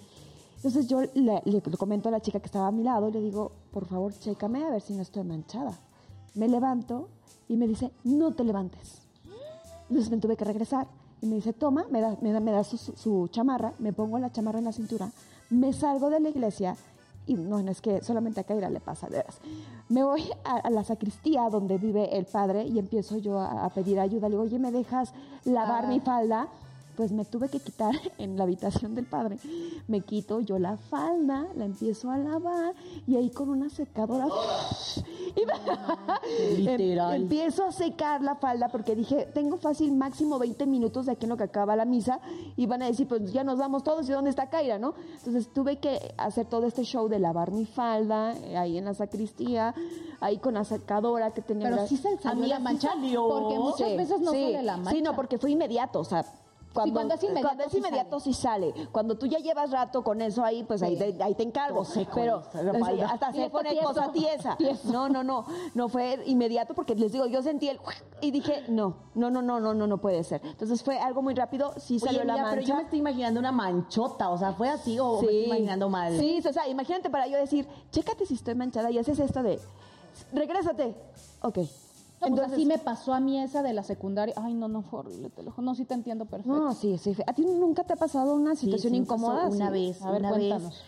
[0.57, 3.52] Entonces yo le, le, comento a la chica que estaba a mi lado, le digo,
[3.70, 5.78] por favor, chécame a ver si no estoy manchada.
[6.34, 7.11] Me levanto
[7.48, 9.02] y me dice, no te levantes.
[9.90, 10.88] Entonces me tuve que regresar
[11.20, 14.18] y me dice, toma, me da, me da, me da su, su chamarra, me pongo
[14.18, 15.11] la chamarra en la cintura,
[15.50, 16.76] me salgo de la iglesia
[17.26, 19.38] y no, no es que solamente a Kaira le pasa, de veras.
[19.88, 24.28] Me voy a, la sacristía donde vive el padre y empiezo yo a, pedir ayuda.
[24.28, 25.12] Le digo, oye, ¿me dejas
[25.44, 26.02] lavar mi ah.
[26.04, 26.48] falda?
[26.97, 29.38] Pues me tuve que quitar en la habitación del padre.
[29.86, 32.74] Me quito yo la falda, la empiezo a lavar
[33.07, 34.26] y ahí con una secadora
[36.57, 37.14] Literal.
[37.14, 41.30] empiezo a secar la falda porque dije, tengo fácil máximo 20 minutos de aquí en
[41.30, 42.20] lo que acaba la misa
[42.57, 44.94] y van a decir, pues ya nos vamos todos y ¿dónde está Kaira, no?
[45.18, 48.94] Entonces tuve que hacer todo este show de lavar mi falda eh, ahí en la
[48.94, 49.74] sacristía,
[50.20, 51.70] ahí con la secadora que tenía.
[51.70, 54.90] Pero sí se salió la mancha, porque muchas veces no sale la mancha.
[54.92, 56.24] Sí, no, porque fue inmediato, o sea,
[56.76, 58.72] cuando, es inmediato, sí, sale.
[58.92, 61.84] Cuando tú ya llevas rato con eso ahí, pues ahí, te, ahí te encargo.
[62.14, 62.42] pero
[63.08, 64.56] hasta se pone cosa tiesa.
[64.84, 65.46] No, no, no.
[65.74, 67.80] No fue inmediato porque les digo, yo sentí el
[68.20, 70.40] y dije, no, no, no, no, no, no, no puede ser.
[70.44, 72.50] Entonces fue algo muy rápido, sí salió la mancha.
[72.50, 75.88] Pero yo me estoy imaginando una manchota, o sea, ¿fue así o me estoy imaginando
[75.88, 76.16] mal?
[76.18, 79.58] Sí, o sea, imagínate para yo decir, chécate si estoy manchada y haces esto de,
[80.32, 80.94] regrésate.
[81.42, 81.86] Ok, pues
[82.26, 84.34] Entonces, así me pasó a mí esa de la secundaria.
[84.36, 86.58] Ay, no, no, fue horrible, te lo No, sí te entiendo perfecto.
[86.58, 87.14] No, sí, sí.
[87.26, 89.48] ¿A ti nunca te ha pasado una situación incómoda?
[89.48, 90.70] Una vez, a ver, una cuéntanos.
[90.70, 90.82] vez.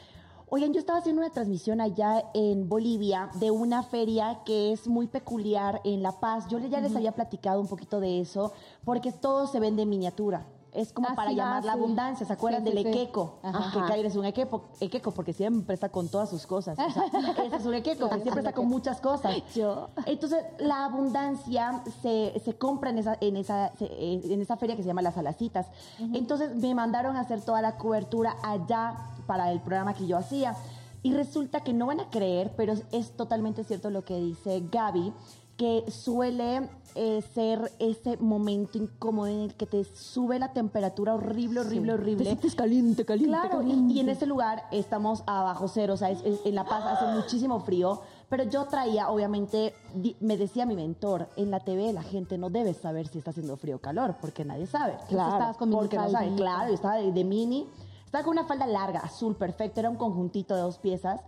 [0.50, 5.06] Oigan, yo estaba haciendo una transmisión allá en Bolivia de una feria que es muy
[5.06, 6.48] peculiar en La Paz.
[6.48, 8.52] Yo ya les había platicado un poquito de eso,
[8.84, 12.26] porque todo se vende en miniatura es como ah, para llamar la abundancia.
[12.26, 13.38] ¿Se acuerdan del equeco?
[13.72, 16.78] Que Kaira es un equeco, equeco porque siempre está con todas sus cosas.
[16.78, 17.04] O sea,
[17.44, 19.36] ese es un equeco, que siempre está con muchas cosas.
[19.54, 19.88] Yo.
[20.06, 24.88] Entonces, la abundancia se, se compra en esa, en, esa, en esa feria que se
[24.88, 25.66] llama Las Alacitas.
[25.98, 28.96] Entonces, me mandaron a hacer toda la cobertura allá
[29.26, 30.54] para el programa que yo hacía.
[31.02, 35.12] Y resulta que no van a creer, pero es totalmente cierto lo que dice Gaby,
[35.58, 41.60] que suele eh, ser ese momento incómodo en el que te sube la temperatura horrible,
[41.60, 42.36] horrible, horrible.
[42.36, 46.64] Te caliente, caliente, claro, Y, en ese lugar estamos abajo cero, o sea, en La
[46.64, 48.00] Paz hace muchísimo frío.
[48.28, 49.74] Pero yo traía, obviamente,
[50.20, 53.56] me decía mi mentor, en la TV la gente no debe saber si está haciendo
[53.56, 54.96] frío o calor, porque nadie sabe.
[55.08, 56.34] Claro, estabas con porque no sabe.
[56.36, 57.66] Claro, yo estaba de, mini,
[58.04, 61.20] estaba con una falda larga, azul, perfecto, era un conjuntito de dos piezas.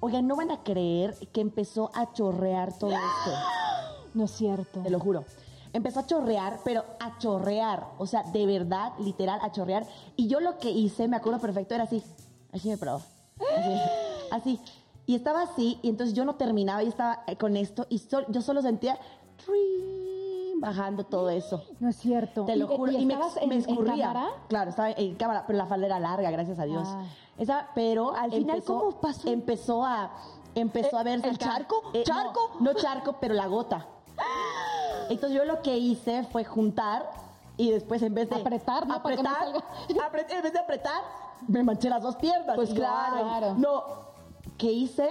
[0.00, 3.30] Oigan, no van a creer que empezó a chorrear todo esto.
[4.14, 4.80] No es cierto.
[4.80, 5.24] Te lo juro.
[5.72, 7.86] Empezó a chorrear, pero a chorrear.
[7.98, 9.86] O sea, de verdad, literal, a chorrear.
[10.16, 12.02] Y yo lo que hice, me acuerdo perfecto, era así.
[12.52, 13.02] Así me probó.
[14.32, 14.58] Así.
[15.06, 18.42] Y estaba así, y entonces yo no terminaba y estaba eh, con esto, y yo
[18.42, 18.96] solo sentía
[20.60, 21.64] bajando todo eso.
[21.80, 22.44] No es cierto.
[22.44, 22.92] Te lo juro.
[22.92, 24.30] Y, me, me, escurría.
[24.48, 26.86] claro, estaba en cámara, pero la falda era larga, gracias a Dios.
[26.86, 27.04] Ah.
[27.38, 29.28] Esa, pero al final, ¿cómo pasó?
[29.28, 30.10] Empezó a,
[30.54, 31.28] empezó a verse.
[31.28, 31.82] ¿El charco?
[31.94, 32.58] Eh, ¿Charco?
[32.60, 33.86] no, charco, pero la gota.
[35.08, 37.10] Entonces yo lo que hice fue juntar
[37.56, 38.94] y después en vez de apretar, ¿no?
[38.94, 39.48] apretar,
[39.88, 41.02] en vez de apretar,
[41.48, 42.54] me manché las dos piernas.
[42.54, 43.54] Pues claro.
[43.56, 43.84] No,
[44.58, 45.08] ¿qué hice?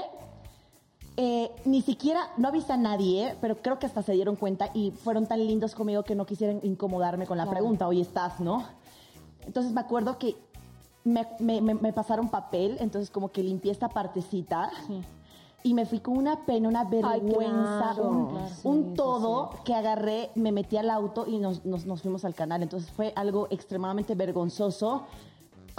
[1.21, 4.91] Eh, ni siquiera, no avisé a nadie, pero creo que hasta se dieron cuenta y
[4.91, 8.63] fueron tan lindos conmigo que no quisieran incomodarme con la pregunta, hoy estás, ¿no?
[9.45, 10.37] Entonces me acuerdo que
[11.03, 14.71] me, me, me, pasaron papel, entonces como que limpié esta partecita.
[14.87, 15.01] Sí
[15.63, 18.09] y me fui con una pena, una vergüenza, claro.
[18.09, 22.23] un, Claro, un todo que agarré, me metí al auto y nos, nos- nos fuimos
[22.23, 22.63] al canal.
[22.63, 25.03] Entonces fue algo extremadamente vergonzoso.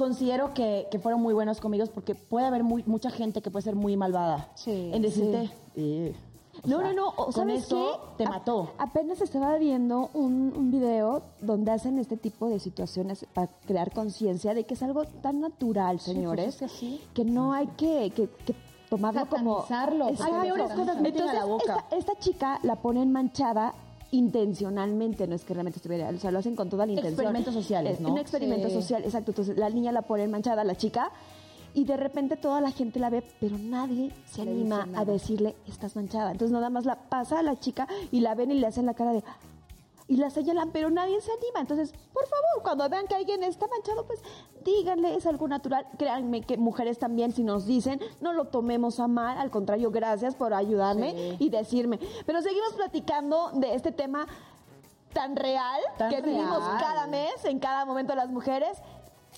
[0.05, 3.63] Considero que, que fueron muy buenos conmigo porque puede haber muy, mucha gente que puede
[3.65, 5.51] ser muy malvada Sí, en decirte...
[5.77, 6.17] "Eh",
[6.65, 7.09] o No, sea, no, no.
[7.11, 8.17] o Con ¿sabes eso qué?
[8.17, 8.71] te A- mató.
[8.79, 14.55] apenas estaba viendo un, un video donde hacen este tipo de situaciones para crear conciencia
[14.55, 17.01] de que es algo tan natural, señores, pues es que sí.
[17.13, 18.55] que no hay que, que- que
[18.89, 19.61] tomarlo como...
[19.67, 20.07] Satanizarlo.
[20.07, 21.85] Hay peores cosas meten a la boca.
[21.91, 23.75] Esta, esta chica la ponen manchada
[24.13, 27.15] intencionalmente, no es que realmente estuviera, o sea, lo hacen con toda la intención.
[27.15, 28.13] Experimentos sociales, Es ¿no?
[28.13, 28.75] Un experimento Sí.
[28.75, 29.31] social, exacto.
[29.31, 31.11] Entonces la niña la ponen manchada, la chica,
[31.73, 35.55] y de repente toda la gente la ve, pero nadie se Le anima a decirle,
[35.69, 36.33] estás manchada.
[36.33, 38.95] Entonces nada más la pasa a la chica y la ven y le hacen la
[38.95, 39.23] cara de...
[40.11, 41.61] Y la señalan, pero nadie se anima.
[41.61, 44.21] Entonces, por favor, cuando vean que alguien está manchado, pues
[44.65, 45.87] díganle, es algo natural.
[45.99, 49.39] Créanme que mujeres también, si nos dicen, no lo tomemos a mal.
[49.39, 51.37] Al contrario, gracias por ayudarme Sí.
[51.39, 52.01] y decirme.
[52.27, 54.27] Pero seguimos platicando de este tema
[55.13, 56.79] tan real Tan que vivimos real.
[56.81, 58.79] cada mes, en cada momento las mujeres.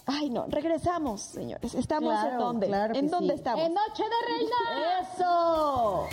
[0.06, 1.74] Ay, no, regresamos, señores.
[1.74, 2.66] ¿Estamos en dónde?
[2.68, 3.38] claro ¿En dónde sí.
[3.40, 3.62] estamos?
[3.66, 5.02] En Noche de Reina.
[5.02, 6.06] ¡Eso!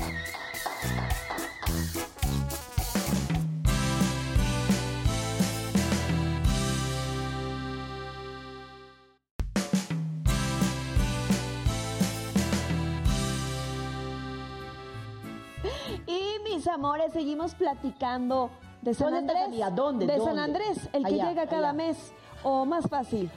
[16.08, 18.50] Y mis amores, seguimos platicando
[18.82, 19.76] de San ¿Dónde estás, Andrés.
[19.76, 20.06] ¿Dónde?
[20.08, 20.40] De San.
[20.40, 21.74] Andrés, el que Allá, llega cada allá.
[21.74, 22.14] mes.
[22.44, 23.30] O más fácil,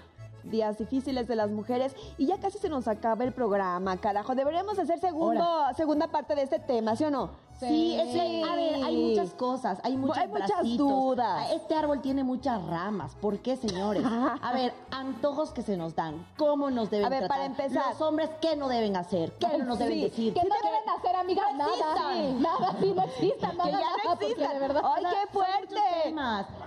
[0.45, 1.97] días difíciles de las mujeres.
[2.19, 4.35] Y ya casi se nos acaba el programa, carajo.
[4.35, 5.45] Deberíamos hacer segundo,
[5.77, 7.31] segunda parte de este tema, ¿sí o no?
[7.61, 10.79] Sí, es que, a ver, hay muchas cosas, hay muchos Hay muchas bracitos.
[10.79, 11.29] dudas.
[11.49, 13.15] Ah, Este árbol tiene muchas ramas.
[13.15, 14.03] ¿Por qué, señores?
[14.43, 17.37] A ver, antojos que se nos dan, cómo nos deben A ver, tratar.
[17.39, 17.93] para empezar.
[17.93, 19.33] Los hombres, ¿qué no deben hacer?
[19.39, 20.35] ¿Qué no nos deben Sí, decir?
[20.35, 21.71] Que no deben hacer, amiga, no nada.
[21.71, 22.43] existan.
[22.43, 24.53] Nada, sí, no existan, nada, Que ya no nada, existan.
[24.55, 24.83] de verdad.
[24.97, 25.81] ¡Ay, qué fuerte!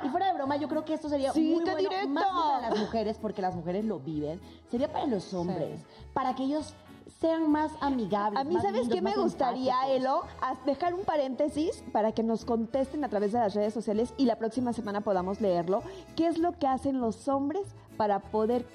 [0.03, 2.09] Y fuera de broma, yo creo que esto sería Sí, muy qué bueno, directo.
[2.09, 4.39] más para las mujeres, porque las mujeres lo viven,
[4.71, 5.81] sería para los hombres,
[6.13, 6.73] para que ellos
[7.19, 8.39] sean más amigables.
[8.39, 9.75] A mí, más ¿sabes qué me gustaría.
[9.89, 10.23] Elo?
[10.65, 14.37] Dejar un paréntesis para que nos contesten a través de las redes sociales y la
[14.37, 15.81] próxima semana podamos leerlo.
[16.15, 17.63] ¿Qué es lo que hacen los hombres
[17.97, 18.65] para poder,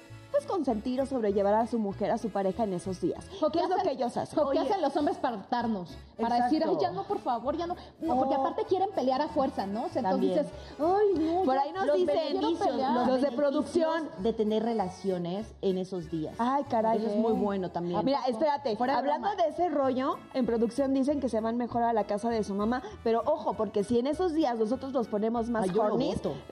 [0.41, 3.25] pues, consentir o sobrellevar a su mujer, a su pareja en esos días?
[3.41, 4.39] ¿O ¿Qué es lo que ellos hacen?
[4.39, 5.97] ¿O qué hacen los hombres para hartarnos?
[6.19, 7.75] Para decir, ay, ya no, por favor, ya no.
[7.99, 9.85] No, porque aparte quieren pelear a fuerza, ¿no?
[9.85, 10.47] O sea, entonces dices,
[10.79, 11.43] ay, no.
[11.43, 14.09] Por ahí nos los dicen, los, Los de producción.
[14.19, 16.35] de tener relaciones en esos días.
[16.37, 16.99] Ay, caray.
[16.99, 18.03] Eso es muy bueno también.
[18.03, 19.43] Mira, espérate, Fuera hablando broma.
[19.43, 22.53] de ese rollo, en producción dicen que se van mejor a la casa de su
[22.53, 25.71] mamá, pero ojo, porque si en esos días nosotros los ponemos más Ay,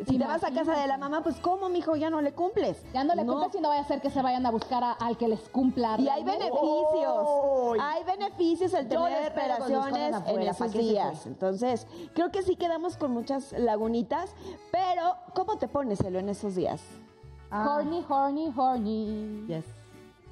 [0.07, 1.95] si te vas a casa de la mamá, pues ¿cómo, mijo?
[1.95, 2.83] Ya no le cumples.
[2.93, 5.17] Ya no le cumples y no a ser que se vayan a buscar a- al
[5.17, 5.95] que les cumpla.
[5.99, 7.27] Y hay beneficios.
[7.81, 11.25] Hay beneficios el tener relaciones afuera, en ¿pa' esos días.
[11.25, 14.33] Entonces, creo que sí quedamos con muchas lagunitas,
[14.71, 16.81] pero ¿cómo te pones, Elo, en esos días?
[17.51, 19.45] Ah, Horny, horny, horny.
[19.47, 19.65] yes.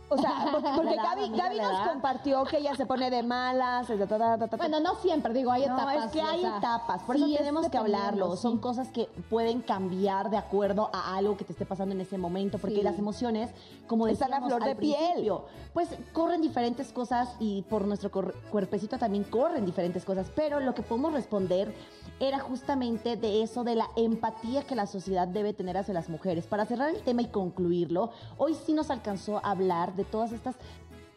[0.10, 1.92] O sea, porque, porque edad, Gaby, Gaby nos edad.
[1.92, 3.88] compartió que ella se pone de malas.
[3.88, 4.58] ta, ta, ta, ta, ta.
[4.58, 6.06] Bueno, no siempre, digo, hay No, etapas.
[6.06, 8.36] es que o hay sea, etapas, por sí, eso es tenemos que hablarlo.
[8.36, 8.42] sí.
[8.42, 12.18] Son cosas que pueden cambiar de acuerdo a algo que te esté pasando en ese
[12.18, 12.82] momento, porque Sí.
[12.84, 13.50] las emociones,
[13.88, 14.96] como Están a decíamos flor de al piel.
[14.98, 18.10] principio, pues corren diferentes cosas y por nuestro
[18.50, 21.74] cuerpecito también corren diferentes cosas, pero lo que podemos responder
[22.20, 26.48] era justamente de eso, de la empatía que la sociedad debe tener hacia las mujeres.
[26.48, 30.56] Para cerrar el tema y concluirlo, hoy sí nos alcanzó a hablar de todas estas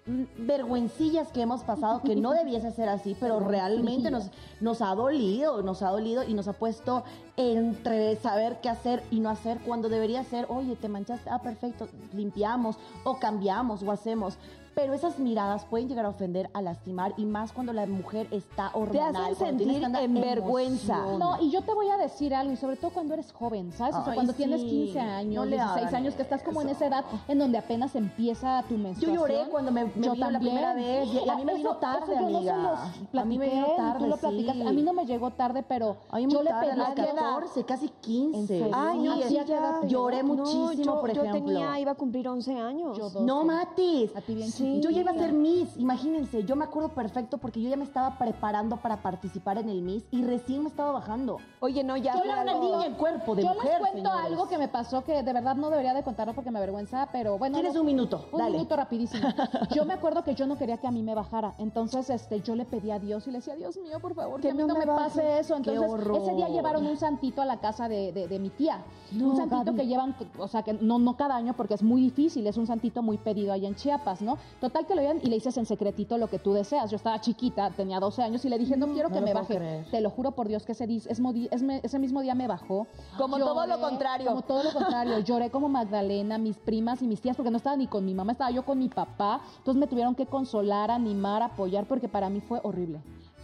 [0.06, 4.94] mm, vergüencillas que hemos pasado que no debiese ser así, pero realmente nos, nos ha
[4.94, 7.04] dolido, nos ha dolido y nos ha puesto
[7.36, 11.88] entre saber qué hacer y no hacer cuando debería ser, oye, te manchaste, ah, perfecto,
[12.12, 14.36] limpiamos o cambiamos o hacemos.
[14.74, 18.70] Pero esas miradas pueden llegar a ofender, a lastimar y más cuando la mujer está
[18.72, 19.16] hormonal.
[19.16, 20.96] hacen cuando tienes sentir en vergüenza.
[21.18, 23.96] No, y yo te voy a decir algo, y sobre todo cuando eres joven, ¿sabes?
[23.96, 24.38] O sea, cuando sí.
[24.38, 26.76] tienes 15 No años, le 16 hagan años, que estás como en eso.
[26.76, 29.16] esa edad en donde apenas empieza tu Yo menstruación.
[29.16, 31.70] lloré cuando me, me Yo vino la primera vez y a mí me Ah, vino
[31.70, 32.70] eso- tarde, eso yo no se amiga.
[33.12, 34.20] los a mí me vino tarde, tú lo sí.
[34.20, 34.56] platicas.
[34.66, 37.14] A mí no me llegó tarde, pero A mí yo le pedí ¿a qué edad?
[37.16, 38.46] 14, casi 15.
[38.46, 38.70] serio?
[38.72, 39.80] Ay, no, Sí, sí, ¿a qué edad ya.
[39.80, 41.52] te Lloré No, muchísimo, yo, por yo ejemplo.
[41.52, 42.96] tenía, iba a cumplir 11 años.
[42.96, 43.10] Yo.
[43.20, 44.14] No, Matis.
[44.16, 44.80] A ti bien Sí.
[44.80, 47.84] Yo ya iba a ser Miss, imagínense, yo me acuerdo perfecto porque yo ya me
[47.84, 51.38] estaba preparando para participar en el Miss y recién me estaba bajando.
[51.60, 53.80] Oye, no, ya Yo fue era una algo- niña en cuerpo de yo mujer, les
[53.90, 54.26] cuento señores.
[54.26, 57.38] algo que me pasó que de verdad no debería de contarlo porque me avergüenza, pero
[57.38, 57.58] bueno.
[57.58, 58.52] Tienes un minuto, Un dale.
[58.52, 59.28] minuto rapidísimo.
[59.74, 62.54] Yo me acuerdo que yo no quería que a mí me bajara, entonces este yo
[62.54, 64.60] le pedí a Dios y le decía, Dios mío, por favor, que, Que a mí
[64.60, 65.04] no no me baje.
[65.04, 65.56] pase eso.
[65.56, 65.82] Entonces
[66.22, 68.82] ese día llevaron un santito a la casa de, de- de mi tía.
[69.12, 69.76] No, un santito Gaby.
[69.78, 72.66] que llevan, o sea, que no, no cada año porque es muy difícil, es un
[72.66, 74.38] santito muy pedido allá en Chiapas, ¿no?
[74.60, 76.90] Total que lo iban y le dices en secretito lo que tú deseas.
[76.90, 79.84] Yo estaba chiquita, tenía 12 años y le dije, no quiero que me baje.
[79.90, 82.86] Te lo juro por Dios que ese, ese mismo día me bajó.
[83.16, 84.28] Como todo lo contrario.
[84.28, 85.18] Como todo lo contrario.
[85.20, 88.32] Lloré como Magdalena, mis primas y mis tías, porque no estaba ni con mi mamá,
[88.32, 89.40] estaba yo con mi papá.
[89.58, 93.00] Entonces me tuvieron que consolar, animar, apoyar, porque para mí fue horrible.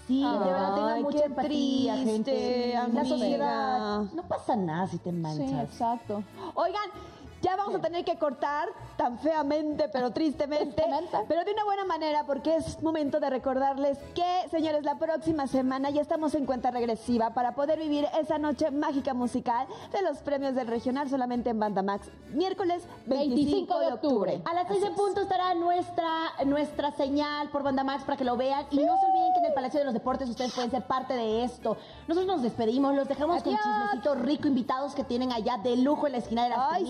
[0.06, 2.78] Sí, de verdad tengan mucha empatía, triste, gente.
[2.92, 4.02] La sociedad.
[4.14, 5.48] No pasa nada si te manchas.
[5.48, 6.22] Sí, exacto.
[6.54, 6.90] Oigan,
[7.46, 10.82] ya vamos a tener que cortar tan feamente, pero tristemente,
[11.28, 15.90] pero de una buena manera, porque es momento de recordarles que, señores, la próxima semana
[15.90, 20.56] ya estamos en cuenta regresiva para poder vivir esa noche mágica musical de los premios
[20.56, 24.42] del regional solamente en Banda Max, miércoles 25, de octubre.
[24.44, 28.36] A las 6 de punto estará nuestra, nuestra señal por Banda Max para que lo
[28.36, 28.66] vean.
[28.72, 31.14] Y no se olviden que en el Palacio de los Deportes ustedes pueden ser parte
[31.14, 31.76] de esto.
[32.08, 36.12] Nosotros nos despedimos, los dejamos con chismecito rico, invitados que tienen allá de lujo en
[36.12, 36.84] la esquina de las Ay,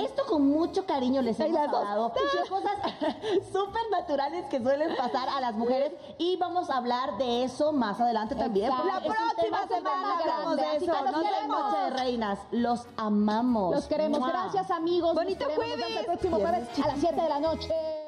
[0.00, 2.12] esto con mucho cariño les hemos hablado.
[2.48, 2.78] cosas
[3.52, 8.00] súper naturales que suelen pasar a las mujeres y vamos a hablar de eso más
[8.00, 8.70] adelante también.
[8.70, 10.92] La próxima semana hablamos de eso.
[10.92, 12.38] Nos Noche de Reinas.
[12.50, 13.74] Los amamos.
[13.74, 14.26] Los queremos.
[14.26, 15.14] Gracias, amigos.
[15.14, 15.96] Bonito jueves.
[15.98, 18.04] el próximo jueves a las 7 de la noche.